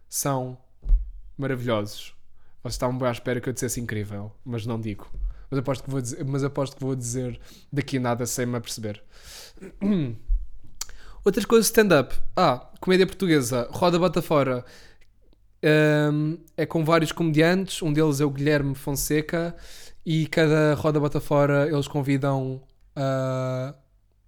são 0.08 0.58
maravilhosos. 1.38 2.14
Vocês 2.65 2.73
estavam 2.73 2.97
bem 2.97 3.08
à 3.08 3.12
espera 3.12 3.39
que 3.39 3.47
eu 3.47 3.54
dissesse 3.54 3.80
incrível, 3.80 4.32
mas 4.43 4.65
não 4.65 4.82
digo. 4.82 5.08
Mas 5.51 5.60
aposto 5.60 5.84
que 5.84 5.91
vou 5.91 6.01
dizer, 6.01 6.25
mas 6.25 6.43
aposto 6.43 6.75
que 6.75 6.84
vou 6.84 6.95
dizer 6.95 7.39
daqui 7.71 7.97
a 7.97 7.99
nada 7.99 8.25
sem 8.25 8.47
me 8.47 8.58
aperceber. 8.58 9.04
Outras 11.23 11.45
coisas 11.45 11.67
stand-up. 11.67 12.15
Ah, 12.36 12.71
comédia 12.82 13.06
portuguesa. 13.06 13.67
Roda 13.69 13.99
Bota 13.99 14.19
Fora. 14.19 14.65
Um, 16.12 16.39
é 16.58 16.65
com 16.65 16.84
vários 16.84 17.12
comediantes. 17.12 17.84
Um 17.84 17.93
deles 17.93 18.19
é 18.19 18.25
o 18.25 18.32
Guilherme 18.32 18.73
Fonseca. 18.73 19.56
E 20.04 20.25
cada 20.25 20.73
Roda 20.73 20.99
Bota 20.99 21.19
Fora 21.19 21.67
eles 21.67 21.88
convidam 21.88 22.63
ah, 22.95 23.75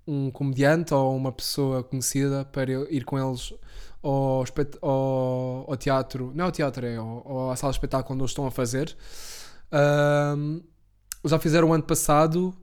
um 0.06 0.30
comediante 0.30 0.93
ou 0.93 1.17
uma 1.17 1.32
pessoa 1.32 1.84
conhecida 1.84 2.45
para 2.45 2.71
ir 2.71 3.04
com 3.04 3.17
eles 3.17 3.52
ao, 4.01 4.43
ao- 4.81 5.65
ao 5.71 5.77
teatro. 5.77 6.31
Não 6.36 6.43
é 6.43 6.45
ao 6.47 6.51
teatro, 6.51 6.86
é 6.86 6.95
ao, 6.97 7.51
à 7.51 7.55
sala 7.55 7.71
de 7.71 7.77
espetáculo 7.77 8.13
onde 8.15 8.21
eles 8.23 8.31
estão 8.31 8.45
a 8.45 8.51
fazer. 8.51 8.95
Um, 9.71 10.62
já 11.25 11.38
fizeram 11.39 11.69
o 11.69 11.73
ano 11.73 11.83
passado 11.83 12.55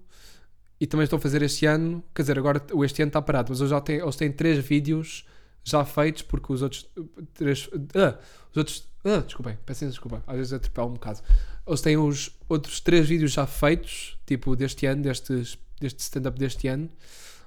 e 0.81 0.87
também 0.87 1.05
estão 1.05 1.19
a 1.19 1.23
fazer 1.23 1.43
este 1.43 1.67
ano. 1.67 2.03
Quer 2.15 2.23
dizer, 2.23 2.39
agora 2.39 2.63
este 2.85 3.03
ano 3.03 3.09
está 3.11 3.21
parado, 3.23 3.51
mas 3.51 3.61
eles 3.61 3.71
já 3.71 3.81
têm, 3.81 3.97
eles 3.99 4.17
têm 4.17 4.33
três 4.33 4.65
vídeos 4.65 5.27
já 5.63 5.85
feitos 5.85 6.23
porque 6.23 6.53
os 6.53 6.63
outros 6.63 6.89
três. 7.35 7.69
ah, 7.95 8.19
os 8.51 8.57
outros. 8.57 8.89
Ah, 9.05 9.19
desculpem, 9.19 9.59
peço 9.67 9.85
desculpa, 9.87 10.23
às 10.27 10.37
vezes 10.37 10.53
atropelo 10.55 10.89
um 10.89 10.93
bocado. 10.95 11.21
Eles 11.67 11.81
têm 11.83 11.97
os 11.99 12.31
outros 12.49 12.81
três 12.81 13.07
vídeos 13.07 13.33
já 13.33 13.47
feitos, 13.47 14.19
tipo 14.27 14.57
deste 14.57 14.87
ano, 14.87 15.03
destes, 15.03 15.59
deste 15.79 15.99
stand-up 16.01 16.39
deste 16.39 16.69
ano, 16.69 16.89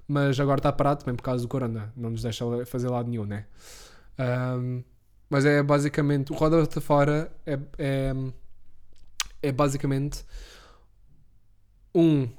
mas 0.07 0.39
agora 0.39 0.59
está 0.59 0.71
parado 0.71 1.01
também 1.01 1.15
por 1.15 1.23
causa 1.23 1.43
do 1.43 1.47
Corona, 1.47 1.91
não 1.95 2.09
nos 2.09 2.21
deixa 2.21 2.45
fazer 2.65 2.89
lado 2.89 3.09
nenhum, 3.09 3.25
né? 3.25 3.45
Ahm, 4.17 4.81
mas 5.29 5.45
é 5.45 5.61
basicamente. 5.61 6.31
O 6.31 6.35
Roda 6.35 6.57
Bota 6.59 6.79
Fora 6.81 7.31
é, 7.45 7.59
é, 7.77 8.13
é 9.43 9.51
basicamente 9.51 10.23
um. 11.93 12.29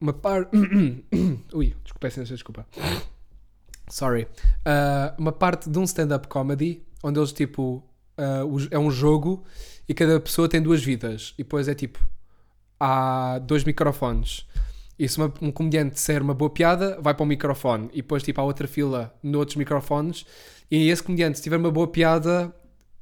Uma 0.00 0.12
parte. 0.12 0.50
Ui, 1.52 1.74
desculpa, 1.82 1.98
peço 2.00 2.22
desculpa. 2.24 2.66
Sorry. 3.88 4.28
Ah, 4.64 5.14
uma 5.18 5.32
parte 5.32 5.68
de 5.68 5.78
um 5.78 5.84
stand-up 5.84 6.28
comedy 6.28 6.86
onde 7.02 7.18
eles 7.18 7.32
tipo. 7.32 7.82
os- 8.50 8.68
é 8.70 8.78
um 8.78 8.90
jogo 8.90 9.44
e 9.88 9.94
cada 9.94 10.20
pessoa 10.20 10.48
tem 10.48 10.60
duas 10.62 10.82
vidas. 10.84 11.34
E 11.38 11.42
depois 11.42 11.66
é 11.68 11.74
tipo. 11.74 11.98
Há 12.78 13.38
dois 13.40 13.64
microfones. 13.64 14.46
E 14.98 15.08
se 15.08 15.16
uma- 15.18 15.32
um 15.40 15.50
comediante 15.52 15.94
disser 15.94 16.22
uma 16.22 16.34
boa 16.34 16.50
piada, 16.50 16.98
vai 17.00 17.14
para 17.14 17.22
o 17.22 17.26
microfone. 17.26 17.88
E 17.92 17.96
depois, 17.98 18.22
tipo, 18.22 18.40
há 18.40 18.44
outra 18.44 18.66
fila 18.66 19.14
noutros 19.22 19.56
microfones. 19.56 20.26
E 20.70 20.88
esse 20.88 21.02
comediante, 21.02 21.38
se 21.38 21.44
tiver 21.44 21.56
uma 21.56 21.70
boa 21.70 21.86
piada, 21.86 22.52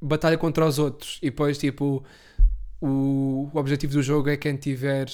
batalha 0.01 0.37
contra 0.37 0.65
os 0.65 0.77
outros. 0.77 1.17
E 1.21 1.29
depois, 1.29 1.57
tipo, 1.57 2.03
o, 2.79 3.49
o 3.51 3.57
objetivo 3.57 3.93
do 3.93 4.03
jogo 4.03 4.29
é 4.29 4.37
quem 4.37 4.55
tiver. 4.55 5.07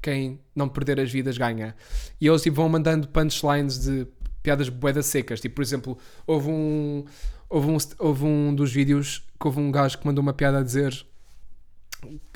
Quem 0.00 0.38
não 0.54 0.68
perder 0.68 1.00
as 1.00 1.10
vidas 1.10 1.38
ganha. 1.38 1.74
E 2.20 2.26
eles 2.26 2.42
tipo, 2.42 2.56
vão 2.56 2.68
mandando 2.68 3.08
punchlines 3.08 3.78
de 3.78 4.06
piadas 4.42 4.68
boedas 4.68 5.06
secas. 5.06 5.40
Tipo, 5.40 5.56
por 5.56 5.62
exemplo, 5.62 5.98
houve 6.26 6.50
um, 6.50 7.04
houve 7.48 7.70
um, 7.70 7.76
houve 7.98 8.24
um 8.24 8.54
dos 8.54 8.70
vídeos 8.70 9.26
que 9.40 9.46
houve 9.46 9.58
um 9.60 9.72
gajo 9.72 9.98
que 9.98 10.06
mandou 10.06 10.20
uma 10.22 10.34
piada 10.34 10.58
a 10.58 10.62
dizer 10.62 11.06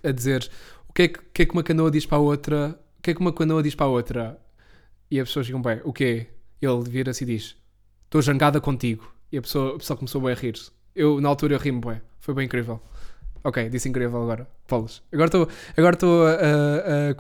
a 0.03 0.11
dizer 0.11 0.51
o 0.89 0.93
que 0.95 1.03
é 1.03 1.09
que, 1.09 1.19
que, 1.35 1.43
é 1.43 1.47
que 1.47 1.53
uma 1.53 1.63
canoa 1.63 1.91
diz 1.91 2.07
para 2.07 2.17
a 2.17 2.21
outra 2.21 2.79
o 2.99 3.03
que 3.03 3.11
é 3.11 3.15
que 3.15 3.21
uma 3.21 3.33
canoa 3.33 3.63
diz 3.63 3.75
para 3.75 3.87
a 3.87 3.91
outra? 3.91 4.39
E 5.11 5.21
as 5.21 5.29
pessoas 5.29 5.47
ficam 5.47 5.63
bem, 5.63 5.81
o 5.85 5.93
quê? 5.93 6.27
Ele 6.61 6.83
vira-se 6.89 7.25
e 7.25 7.27
diz 7.27 7.57
estou 8.05 8.23
jangada 8.23 8.61
contigo. 8.61 9.13
E 9.31 9.39
a 9.39 9.43
pessoa, 9.43 9.75
a 9.77 9.79
pessoa 9.79 9.97
começou 9.97 10.21
bem 10.21 10.33
a 10.33 10.35
rir 10.35 10.55
eu 10.95 11.21
na 11.21 11.29
altura 11.29 11.55
eu 11.55 11.59
ri-me 11.61 11.81
bem, 11.81 12.01
foi 12.19 12.35
bem 12.35 12.47
incrível. 12.47 12.81
Ok, 13.45 13.69
disse 13.71 13.89
incrível 13.89 14.21
agora. 14.23 14.49
Paulos. 14.67 15.03
agora 15.13 15.27
estou 15.29 15.49
agora 15.77 15.97
a, 16.27 17.11
a, 17.11 17.15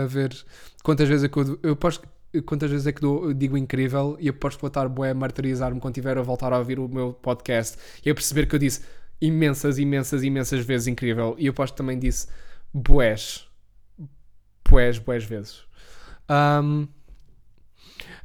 a 0.00 0.02
a- 0.02 0.06
ver 0.06 0.34
quantas 0.82 1.08
vezes 1.08 1.24
é 1.24 1.28
que 1.28 1.36
eu, 1.38 1.58
eu 1.62 1.76
posso 1.76 2.00
quantas 2.46 2.70
vezes 2.70 2.86
é 2.86 2.92
que 2.92 3.00
dou- 3.00 3.32
digo 3.34 3.56
incrível 3.56 4.16
e 4.20 4.26
eu 4.28 4.34
posso 4.34 4.58
vou 4.58 4.68
estar 4.68 4.88
bué 4.88 5.10
a 5.10 5.14
martirizar-me 5.14 5.80
quando 5.80 5.94
tiver 5.94 6.16
a 6.18 6.22
voltar 6.22 6.52
a 6.52 6.58
ouvir 6.58 6.78
o 6.78 6.88
meu 6.88 7.12
podcast 7.12 7.76
e 8.04 8.10
a 8.10 8.14
perceber 8.14 8.46
que 8.46 8.54
eu 8.54 8.58
disse 8.58 8.80
imensas, 9.20 9.78
imensas, 9.78 10.22
imensas 10.22 10.64
vezes 10.64 10.86
incrível. 10.88 11.34
E 11.38 11.46
eu 11.46 11.54
posto 11.54 11.74
também 11.76 11.98
disse 11.98 12.26
bués 12.72 13.47
bués, 14.68 14.98
bués 14.98 15.24
vezes 15.24 15.64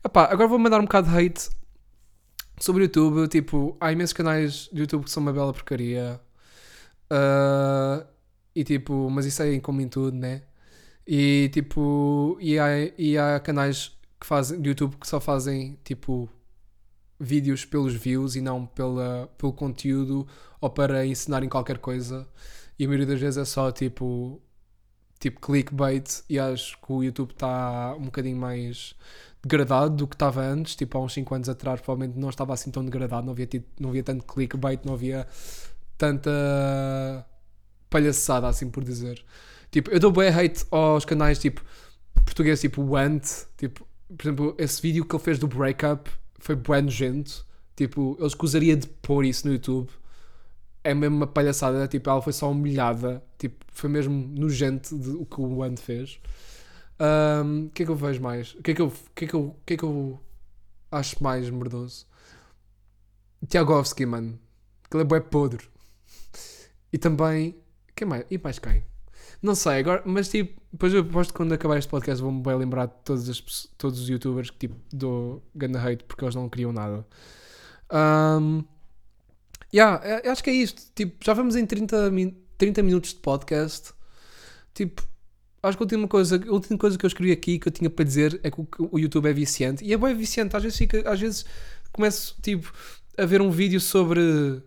epá, 0.03 0.25
agora 0.25 0.47
vou 0.47 0.59
mandar 0.59 0.79
um 0.79 0.83
bocado 0.83 1.09
de 1.09 1.17
hate 1.17 1.49
sobre 2.59 2.83
o 2.83 2.85
YouTube 2.85 3.27
tipo, 3.27 3.77
há 3.79 3.91
imensos 3.91 4.13
canais 4.13 4.69
de 4.71 4.81
YouTube 4.81 5.05
que 5.05 5.11
são 5.11 5.21
uma 5.23 5.33
bela 5.33 5.53
porcaria 5.53 6.19
Ah, 7.09 8.05
e 8.55 8.63
tipo, 8.63 9.09
mas 9.09 9.25
isso 9.25 9.41
é 9.43 9.59
como 9.59 9.81
em 9.81 9.87
tudo, 9.87 10.17
né? 10.17 10.43
E 11.07 11.49
tipo, 11.53 12.37
e 12.41 12.59
há, 12.59 12.67
e 12.97 13.17
há 13.17 13.39
canais 13.39 13.97
que 14.19 14.25
fazem 14.27 14.61
de 14.61 14.69
YouTube 14.69 14.95
que 14.97 15.07
só 15.07 15.19
fazem 15.19 15.77
tipo 15.83 16.29
vídeos 17.19 17.65
pelos 17.65 17.93
views 17.93 18.35
e 18.35 18.41
não 18.41 18.65
pela, 18.65 19.27
pelo 19.37 19.53
conteúdo 19.53 20.27
ou 20.61 20.69
para 20.69 21.05
ensinarem 21.05 21.49
qualquer 21.49 21.77
coisa. 21.79 22.27
E 22.79 22.85
a 22.85 22.87
maioria 22.87 23.07
das 23.07 23.19
vezes 23.19 23.37
é 23.37 23.45
só 23.45 23.71
tipo, 23.71 24.41
tipo 25.23 25.39
clickbait. 25.39 26.23
E 26.29 26.37
acho 26.37 26.77
que 26.81 26.91
o 26.91 27.03
YouTube 27.03 27.31
está 27.31 27.95
um 27.97 28.05
bocadinho 28.05 28.37
mais 28.37 28.93
degradado 29.41 29.95
do 29.95 30.07
que 30.07 30.15
estava 30.15 30.41
antes. 30.41 30.75
Tipo, 30.75 30.97
há 30.97 31.01
uns 31.01 31.13
5 31.13 31.35
anos 31.35 31.49
atrás, 31.49 31.79
provavelmente 31.79 32.19
não 32.19 32.29
estava 32.29 32.53
assim 32.53 32.69
tão 32.69 32.83
degradado. 32.83 33.25
Não 33.25 33.31
havia, 33.31 33.47
tido, 33.47 33.65
não 33.79 33.89
havia 33.89 34.03
tanto 34.03 34.25
clickbait, 34.25 34.81
não 34.85 34.93
havia 34.93 35.25
tanta 35.97 37.25
palhaçada, 37.89 38.47
assim 38.47 38.69
por 38.69 38.83
dizer. 38.83 39.23
Tipo, 39.71 39.89
eu 39.91 39.99
dou 39.99 40.11
bem 40.11 40.29
hate 40.29 40.65
aos 40.69 41.05
canais 41.05 41.39
tipo 41.39 41.63
português, 42.25 42.61
tipo 42.61 42.81
o 42.81 42.95
Ant, 42.95 43.23
tipo, 43.57 43.87
por 44.15 44.23
exemplo, 44.23 44.55
esse 44.57 44.81
vídeo 44.81 45.05
que 45.05 45.15
ele 45.15 45.23
fez 45.23 45.39
do 45.39 45.47
breakup 45.47 46.09
foi 46.39 46.55
bem 46.55 46.83
nojento. 46.83 47.45
Tipo, 47.75 48.15
eu 48.19 48.27
escusaria 48.27 48.75
de 48.75 48.87
pôr 48.87 49.25
isso 49.25 49.47
no 49.47 49.53
YouTube. 49.53 49.89
É 50.83 50.93
mesmo 50.93 51.15
uma 51.15 51.27
palhaçada, 51.27 51.79
né? 51.79 51.87
tipo, 51.87 52.09
ela 52.09 52.21
foi 52.21 52.33
só 52.33 52.51
humilhada. 52.51 53.23
Tipo, 53.37 53.63
foi 53.71 53.89
mesmo 53.89 54.27
nojento 54.27 54.97
de, 54.97 55.09
o 55.11 55.25
que 55.25 55.39
o 55.39 55.63
Ant 55.63 55.79
fez. 55.79 56.19
Um, 56.99 57.65
o 57.65 57.69
que 57.69 57.83
é 57.83 57.85
que 57.85 57.91
eu 57.91 57.95
vejo 57.95 58.21
mais? 58.21 58.53
O 58.55 58.61
que 58.61 58.71
é 58.71 58.73
que 58.73 58.81
eu, 58.81 58.93
que 59.15 59.25
é 59.25 59.27
que 59.27 59.33
eu, 59.33 59.55
que 59.65 59.73
é 59.73 59.77
que 59.77 59.83
eu 59.83 60.19
acho 60.91 61.23
mais 61.23 61.49
merdoso? 61.49 62.05
Tiagovski, 63.47 64.05
mano. 64.05 64.39
Aquele 64.83 65.03
é 65.03 65.05
bué 65.05 65.19
podre. 65.19 65.67
E 66.91 66.97
também. 66.97 67.55
Quem 67.95 68.07
mais? 68.07 68.25
E 68.29 68.37
mais 68.37 68.59
quem? 68.59 68.83
Não 69.41 69.55
sei, 69.55 69.79
agora, 69.79 70.01
mas 70.05 70.29
tipo, 70.29 70.61
depois 70.71 70.93
eu 70.93 71.01
aposto 71.01 71.31
que 71.31 71.37
quando 71.37 71.51
acabar 71.53 71.77
este 71.77 71.89
podcast 71.89 72.23
vou-me 72.23 72.41
bem 72.41 72.55
lembrar 72.55 72.85
de 72.85 72.93
todos, 73.03 73.29
as, 73.29 73.67
todos 73.77 73.99
os 73.99 74.07
youtubers 74.07 74.49
que 74.49 74.57
tipo 74.57 74.75
dou 74.91 75.43
ganda 75.53 75.79
hate 75.81 76.05
porque 76.05 76.23
eles 76.23 76.33
não 76.33 76.47
criam 76.47 76.71
nada. 76.71 77.05
Um, 77.91 78.63
yeah, 79.73 80.01
é, 80.05 80.29
acho 80.29 80.43
que 80.43 80.49
é 80.49 80.53
isto. 80.53 80.81
Tipo, 80.95 81.23
já 81.23 81.33
vamos 81.33 81.55
em 81.55 81.65
30, 81.65 82.11
30 82.57 82.83
minutos 82.83 83.13
de 83.13 83.19
podcast. 83.19 83.93
Tipo, 84.73 85.03
acho 85.61 85.77
que 85.77 85.83
a 85.83 85.85
última, 85.85 86.07
coisa, 86.07 86.35
a 86.35 86.51
última 86.51 86.77
coisa 86.77 86.97
que 86.97 87.05
eu 87.05 87.07
escrevi 87.07 87.31
aqui 87.31 87.59
que 87.59 87.67
eu 87.67 87.71
tinha 87.71 87.89
para 87.89 88.05
dizer 88.05 88.39
é 88.43 88.51
que 88.51 88.61
o, 88.61 88.67
o 88.91 88.99
YouTube 88.99 89.29
é 89.29 89.33
viciante. 89.33 89.83
E 89.83 89.93
é 89.93 89.97
bem 89.97 90.15
viciante. 90.15 90.55
Às 90.55 90.63
vezes, 90.63 90.77
fica, 90.77 91.09
às 91.09 91.19
vezes 91.19 91.45
começo 91.91 92.35
tipo, 92.41 92.71
a 93.17 93.25
ver 93.25 93.41
um 93.41 93.51
vídeo 93.51 93.79
sobre. 93.79 94.61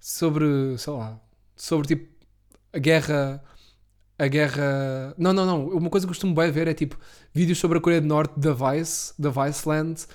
Sobre. 0.00 0.76
sei 0.78 0.92
lá. 0.92 1.20
Sobre 1.56 1.88
tipo. 1.88 2.12
A 2.72 2.78
guerra 2.78 3.42
a 4.22 4.28
guerra. 4.28 5.14
Não, 5.18 5.32
não, 5.32 5.44
não. 5.44 5.68
Uma 5.68 5.90
coisa 5.90 6.06
que 6.06 6.10
costumo 6.10 6.34
bem 6.34 6.50
ver 6.50 6.68
é 6.68 6.74
tipo 6.74 6.98
vídeos 7.34 7.58
sobre 7.58 7.78
a 7.78 7.80
Coreia 7.80 8.00
do 8.00 8.06
Norte 8.06 8.38
da 8.38 8.52
Vice, 8.52 9.12
da 9.18 9.30
Viceland, 9.30 10.06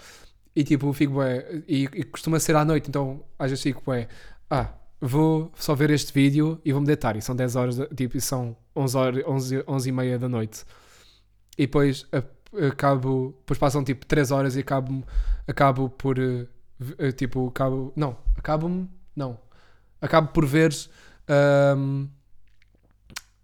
e 0.58 0.63
tipo, 0.63 0.91
fico 0.91 1.20
bem. 1.20 1.63
E, 1.67 1.84
e, 1.84 2.04
costuma 2.04 2.39
ser 2.39 2.56
à 2.56 2.65
noite, 2.65 2.89
então 2.89 3.24
às 3.38 3.52
vezes 3.52 3.62
fico 3.62 3.91
bem. 3.91 4.08
Ah, 4.50 4.74
vou 5.00 5.52
só 5.56 5.76
ver 5.76 5.91
este 5.91 6.12
vídeo 6.12 6.60
e 6.65 6.72
vou-me 6.72 6.88
deitar. 6.88 7.15
E 7.15 7.22
são 7.22 7.36
10 7.36 7.56
horas, 7.56 7.78
tipo, 7.96 8.17
e 8.17 8.22
são 8.22 8.58
11, 8.76 8.98
horas, 8.98 9.24
11, 9.28 9.63
11 9.67 9.89
e 9.89 9.91
meia 9.91 10.17
da 10.17 10.28
noite. 10.28 10.65
E 11.56 11.67
depois 11.67 12.08
acabo. 12.72 13.36
Depois 13.41 13.60
passam 13.60 13.84
tipo 13.84 14.04
3 14.08 14.32
horas 14.32 14.56
e 14.56 14.62
acabo, 14.62 15.06
acabo 15.48 15.89
por. 15.91 16.17
Uh, 16.17 17.12
tipo, 17.15 17.50
acabo. 17.50 17.93
Não, 17.96 18.17
acabo. 18.36 18.88
Não. 19.15 19.38
Acabo 20.02 20.30
por 20.30 20.48
ver. 20.48 20.74
Um, 21.78 22.10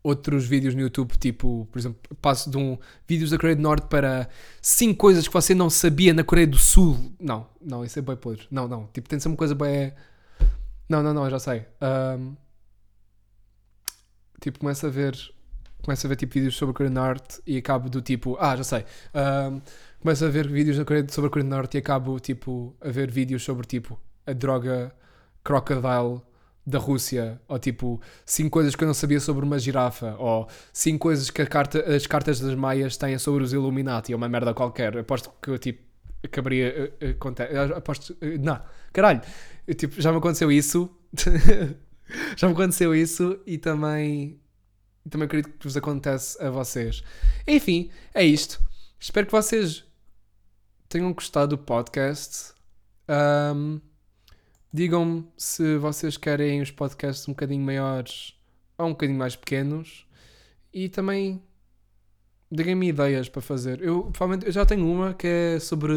outros 0.03 0.45
vídeos 0.45 0.75
no 0.75 0.81
YouTube, 0.81 1.17
tipo, 1.17 1.67
por 1.71 1.79
exemplo, 1.79 1.97
passo 2.21 2.51
de 2.51 2.57
um 2.57 2.77
vídeos 3.07 3.31
da 3.31 3.37
Coreia 3.37 3.55
do 3.55 3.61
Norte 3.61 3.87
para 3.87 4.27
5 4.61 4.97
coisas 4.97 5.25
que 5.27 5.33
você 5.33 5.55
não 5.55 5.69
sabia 5.69 6.13
na 6.13 6.23
Coreia 6.23 6.45
do 6.45 6.57
Sul. 6.57 7.13
Não, 7.19 7.47
não, 7.61 7.85
isso 7.85 7.97
é 7.97 8.01
bem 8.01 8.17
podre. 8.17 8.45
Não, 8.51 8.67
não, 8.67 8.87
tipo, 8.87 9.07
tem 9.07 9.17
de 9.17 9.23
ser 9.23 9.29
uma 9.29 9.37
coisa 9.37 9.55
bem. 9.55 9.93
Não, 10.89 11.01
não, 11.01 11.13
não, 11.13 11.29
já 11.29 11.39
sei. 11.39 11.65
Um, 11.81 12.35
tipo, 14.41 14.59
começo 14.59 14.85
a 14.85 14.89
ver. 14.89 15.17
Começo 15.81 16.07
a 16.07 16.09
ver 16.09 16.15
tipo 16.15 16.33
vídeos 16.33 16.55
sobre 16.55 16.71
a 16.71 16.75
Coreia 16.75 16.91
do 16.91 16.95
Norte 16.95 17.41
e 17.45 17.57
acabo 17.57 17.89
do 17.89 18.01
tipo, 18.01 18.37
ah, 18.39 18.55
já 18.55 18.63
sei. 18.63 18.85
Um, 19.13 19.61
começo 19.99 20.23
a 20.25 20.29
ver 20.29 20.47
vídeos 20.47 20.77
da 20.77 20.85
Coreia, 20.85 21.05
sobre 21.09 21.27
a 21.27 21.31
Coreia 21.31 21.49
do 21.49 21.55
Norte 21.55 21.75
e 21.75 21.79
acabo 21.79 22.19
tipo 22.19 22.75
a 22.79 22.89
ver 22.89 23.11
vídeos 23.11 23.43
sobre 23.43 23.65
tipo 23.67 23.99
a 24.25 24.31
droga 24.31 24.95
crocodile 25.43 26.21
da 26.65 26.79
Rússia, 26.79 27.41
ou 27.47 27.59
tipo 27.59 28.01
5 28.25 28.49
coisas 28.49 28.75
que 28.75 28.83
eu 28.83 28.87
não 28.87 28.93
sabia 28.93 29.19
sobre 29.19 29.45
uma 29.45 29.59
girafa, 29.59 30.15
ou 30.17 30.47
5 30.71 30.99
coisas 30.99 31.29
que 31.29 31.45
carta, 31.45 31.79
as 31.93 32.07
cartas 32.07 32.39
das 32.39 32.55
Maias 32.55 32.95
têm 32.95 33.17
sobre 33.17 33.43
os 33.43 33.51
Illuminati, 33.51 34.13
ou 34.13 34.17
uma 34.17 34.29
merda 34.29 34.53
qualquer. 34.53 34.97
Aposto 34.97 35.31
que 35.41 35.49
eu 35.49 35.57
tipo 35.57 35.83
acabaria 36.23 36.95
uh, 37.01 37.05
uh, 37.05 37.77
aposto, 37.77 38.13
uh, 38.13 38.39
não, 38.39 38.61
caralho, 38.93 39.21
eu, 39.67 39.73
tipo, 39.73 40.01
já 40.01 40.11
me 40.11 40.17
aconteceu 40.17 40.51
isso. 40.51 40.89
já 42.37 42.47
me 42.47 42.53
aconteceu 42.53 42.95
isso 42.95 43.39
e 43.45 43.57
também 43.57 44.39
também 45.09 45.25
acredito 45.25 45.57
que 45.57 45.65
vos 45.65 45.75
acontece 45.75 46.41
a 46.41 46.49
vocês. 46.49 47.03
Enfim, 47.45 47.91
é 48.13 48.23
isto. 48.23 48.61
Espero 48.99 49.25
que 49.25 49.31
vocês 49.33 49.83
tenham 50.87 51.11
gostado 51.11 51.57
do 51.57 51.61
podcast. 51.61 52.53
Um, 53.09 53.81
Digam-me 54.73 55.27
se 55.37 55.77
vocês 55.77 56.17
querem 56.17 56.59
os 56.59 56.71
podcasts 56.71 57.27
um 57.27 57.33
bocadinho 57.33 57.63
maiores 57.63 58.33
ou 58.75 58.87
um 58.87 58.89
bocadinho 58.89 59.19
mais 59.19 59.35
pequenos. 59.35 60.07
E 60.73 60.89
também 60.89 61.39
digam-me 62.51 62.87
ideias 62.89 63.29
para 63.29 63.41
fazer. 63.41 63.83
Eu, 63.83 64.05
provavelmente, 64.05 64.47
eu 64.47 64.51
já 64.51 64.65
tenho 64.65 64.91
uma 64.91 65.13
que 65.13 65.27
é 65.27 65.59
sobre 65.59 65.93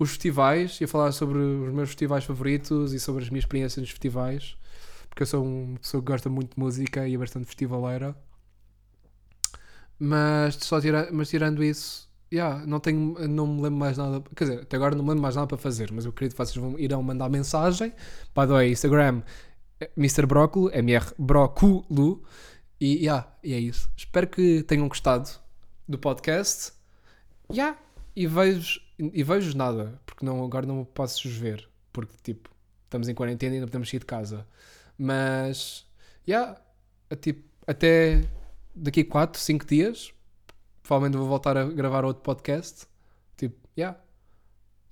os 0.00 0.10
festivais. 0.10 0.80
Ia 0.80 0.88
falar 0.88 1.12
sobre 1.12 1.38
os 1.38 1.72
meus 1.72 1.90
festivais 1.90 2.24
favoritos 2.24 2.92
e 2.92 2.98
sobre 2.98 3.22
as 3.22 3.30
minhas 3.30 3.44
experiências 3.44 3.80
nos 3.80 3.90
festivais. 3.90 4.56
Porque 5.08 5.22
eu 5.22 5.26
sou 5.26 5.44
uma 5.44 5.78
pessoa 5.78 6.02
que 6.02 6.10
gosta 6.10 6.28
muito 6.28 6.54
de 6.54 6.60
música 6.60 7.06
e 7.06 7.14
é 7.14 7.18
bastante 7.18 7.46
festivaleira. 7.46 8.16
Mas, 9.96 10.56
só 10.56 10.80
tira, 10.80 11.08
mas 11.12 11.28
tirando 11.28 11.62
isso, 11.62 12.09
Yeah, 12.32 12.64
não, 12.64 12.78
tenho, 12.78 13.16
não 13.28 13.46
me 13.46 13.62
lembro 13.62 13.78
mais 13.78 13.98
nada. 13.98 14.22
Quer 14.36 14.44
dizer, 14.44 14.60
até 14.62 14.76
agora 14.76 14.94
não 14.94 15.02
me 15.02 15.10
lembro 15.10 15.22
mais 15.22 15.34
nada 15.34 15.48
para 15.48 15.58
fazer, 15.58 15.90
mas 15.92 16.04
eu 16.04 16.10
acredito 16.10 16.36
que 16.36 16.44
vocês 16.44 16.56
vão, 16.56 16.78
irão 16.78 17.02
mandar 17.02 17.28
mensagem. 17.28 17.90
By 18.34 18.46
the 18.46 18.52
way, 18.52 18.70
Instagram 18.70 19.22
Mr. 19.96 20.26
Brócolo, 20.26 20.70
MR 20.72 21.06
Brócolo. 21.18 22.22
E, 22.80 23.04
yeah, 23.04 23.28
e 23.42 23.52
é 23.52 23.58
isso. 23.58 23.90
Espero 23.96 24.28
que 24.28 24.62
tenham 24.62 24.88
gostado 24.88 25.28
do 25.88 25.98
podcast. 25.98 26.72
Yeah, 27.50 27.76
e 28.14 28.26
vejo 28.26 28.80
e 29.00 29.22
vejo 29.22 29.56
nada, 29.56 29.98
porque 30.04 30.24
não, 30.24 30.44
agora 30.44 30.66
não 30.66 30.84
posso 30.84 31.28
ver, 31.28 31.66
porque 31.92 32.12
tipo, 32.22 32.50
estamos 32.84 33.08
em 33.08 33.14
quarentena 33.14 33.56
e 33.56 33.60
não 33.60 33.66
podemos 33.66 33.88
sair 33.88 34.00
de 34.00 34.06
casa. 34.06 34.46
Mas, 34.98 35.86
yeah, 36.28 36.60
tipo, 37.20 37.42
até 37.66 38.22
daqui 38.74 39.02
4, 39.02 39.40
5 39.40 39.64
dias 39.64 40.12
provavelmente 40.82 41.18
vou 41.18 41.28
voltar 41.28 41.56
a 41.56 41.64
gravar 41.64 42.04
outro 42.04 42.22
podcast. 42.22 42.86
Tipo, 43.36 43.56
yeah. 43.76 43.98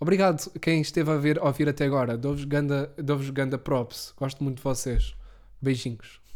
Obrigado 0.01 0.51
quem 0.61 0.81
esteve 0.81 1.11
a, 1.11 1.17
ver, 1.17 1.39
a 1.39 1.45
ouvir 1.45 1.69
até 1.69 1.85
agora. 1.85 2.17
Dou-vos 2.17 2.45
ganda, 2.45 2.93
dou 2.97 3.19
ganda 3.33 3.59
props. 3.59 4.15
Gosto 4.17 4.45
muito 4.45 4.59
de 4.59 4.63
vocês. 4.63 5.15
Beijinhos. 5.61 6.28